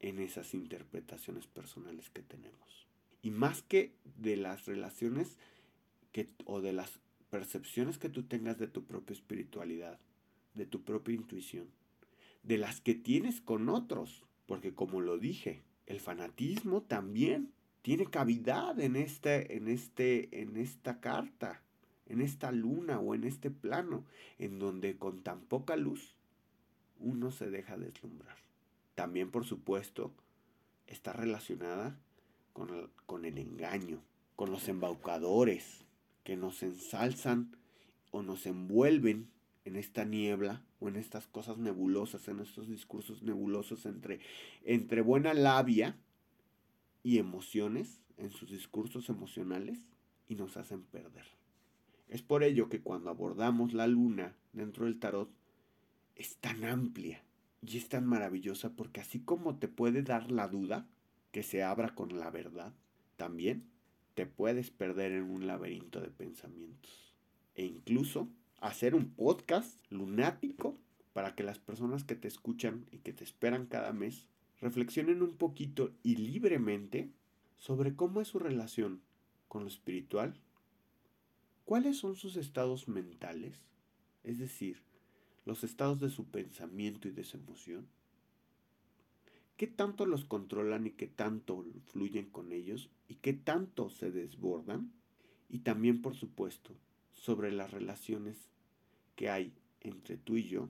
[0.00, 2.86] en esas interpretaciones personales que tenemos.
[3.20, 5.36] Y más que de las relaciones
[6.10, 6.90] que, o de las
[7.28, 9.98] percepciones que tú tengas de tu propia espiritualidad,
[10.58, 11.68] de tu propia intuición,
[12.42, 18.78] de las que tienes con otros, porque como lo dije, el fanatismo también tiene cavidad
[18.80, 21.62] en este, en este, en esta carta,
[22.06, 24.04] en esta luna o en este plano,
[24.38, 26.14] en donde con tan poca luz
[27.00, 28.36] uno se deja deslumbrar.
[28.94, 30.12] También, por supuesto,
[30.86, 31.98] está relacionada
[32.52, 34.02] con con el engaño,
[34.36, 35.86] con los embaucadores
[36.24, 37.56] que nos ensalzan
[38.10, 39.30] o nos envuelven
[39.68, 44.20] en esta niebla o en estas cosas nebulosas, en estos discursos nebulosos entre,
[44.64, 45.96] entre buena labia
[47.02, 49.86] y emociones, en sus discursos emocionales,
[50.26, 51.26] y nos hacen perder.
[52.08, 55.30] Es por ello que cuando abordamos la luna dentro del tarot,
[56.16, 57.22] es tan amplia
[57.62, 60.88] y es tan maravillosa porque así como te puede dar la duda,
[61.30, 62.72] que se abra con la verdad,
[63.16, 63.68] también
[64.14, 67.14] te puedes perder en un laberinto de pensamientos.
[67.54, 68.28] E incluso
[68.60, 70.76] hacer un podcast lunático
[71.12, 74.26] para que las personas que te escuchan y que te esperan cada mes
[74.60, 77.10] reflexionen un poquito y libremente
[77.56, 79.00] sobre cómo es su relación
[79.48, 80.34] con lo espiritual,
[81.64, 83.64] cuáles son sus estados mentales,
[84.24, 84.82] es decir,
[85.44, 87.86] los estados de su pensamiento y de su emoción,
[89.56, 94.92] qué tanto los controlan y qué tanto fluyen con ellos y qué tanto se desbordan,
[95.50, 96.74] y también, por supuesto,
[97.18, 98.48] sobre las relaciones
[99.16, 100.68] que hay entre tú y yo,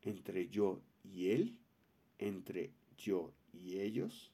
[0.00, 1.58] entre yo y él,
[2.18, 4.32] entre yo y ellos,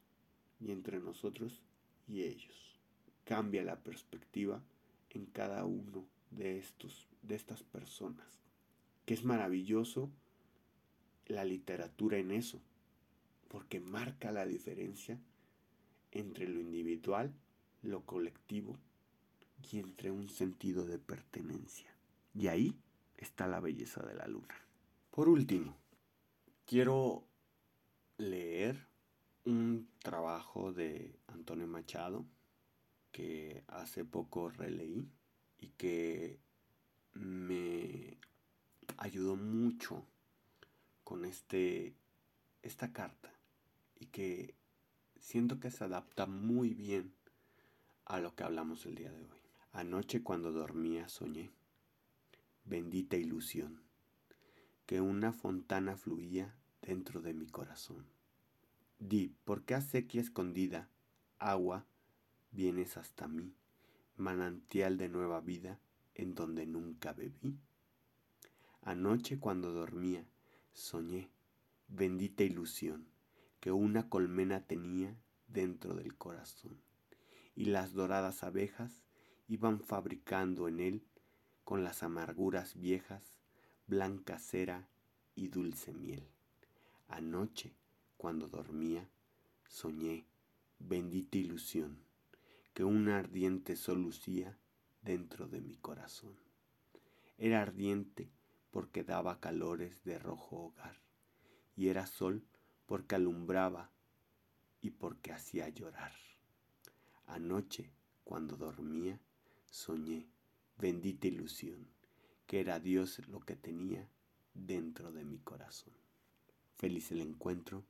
[0.60, 1.62] y entre nosotros
[2.06, 2.78] y ellos.
[3.24, 4.62] Cambia la perspectiva
[5.10, 8.26] en cada uno de estos de estas personas.
[9.04, 10.10] Que es maravilloso
[11.26, 12.60] la literatura en eso,
[13.48, 15.18] porque marca la diferencia
[16.12, 17.32] entre lo individual,
[17.82, 18.78] lo colectivo
[19.70, 21.94] y entre un sentido de pertenencia.
[22.34, 22.76] Y ahí
[23.16, 24.54] está la belleza de la luna.
[25.10, 25.76] Por último,
[26.64, 27.24] quiero
[28.18, 28.86] leer
[29.44, 32.24] un trabajo de Antonio Machado
[33.12, 35.08] que hace poco releí
[35.58, 36.38] y que
[37.14, 38.18] me
[38.96, 40.04] ayudó mucho
[41.04, 41.94] con este
[42.62, 43.32] esta carta
[43.98, 44.54] y que
[45.20, 47.14] siento que se adapta muy bien
[48.04, 49.37] a lo que hablamos el día de hoy.
[49.72, 51.52] Anoche cuando dormía soñé,
[52.64, 53.82] bendita ilusión,
[54.86, 58.06] que una fontana fluía dentro de mi corazón.
[58.98, 60.88] Di, ¿por qué a sequía escondida,
[61.38, 61.86] agua,
[62.50, 63.54] vienes hasta mí,
[64.16, 65.78] manantial de nueva vida
[66.14, 67.58] en donde nunca bebí?
[68.82, 70.24] Anoche cuando dormía,
[70.72, 71.30] soñé,
[71.88, 73.06] bendita ilusión,
[73.60, 75.14] que una colmena tenía
[75.46, 76.80] dentro del corazón,
[77.54, 79.02] y las doradas abejas
[79.48, 81.02] iban fabricando en él,
[81.64, 83.22] con las amarguras viejas,
[83.86, 84.88] blanca cera
[85.34, 86.28] y dulce miel.
[87.08, 87.74] Anoche,
[88.18, 89.08] cuando dormía,
[89.66, 90.26] soñé,
[90.78, 91.98] bendita ilusión,
[92.74, 94.58] que un ardiente sol lucía
[95.02, 96.36] dentro de mi corazón.
[97.38, 98.30] Era ardiente
[98.70, 101.00] porque daba calores de rojo hogar
[101.76, 102.44] y era sol
[102.86, 103.90] porque alumbraba
[104.80, 106.12] y porque hacía llorar.
[107.26, 107.90] Anoche,
[108.24, 109.20] cuando dormía,
[109.70, 110.26] soñé,
[110.76, 111.86] bendita ilusión,
[112.46, 114.08] que era Dios lo que tenía
[114.54, 115.94] dentro de mi corazón.
[116.76, 117.84] Feliz el encuentro,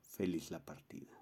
[0.00, 1.21] feliz la partida.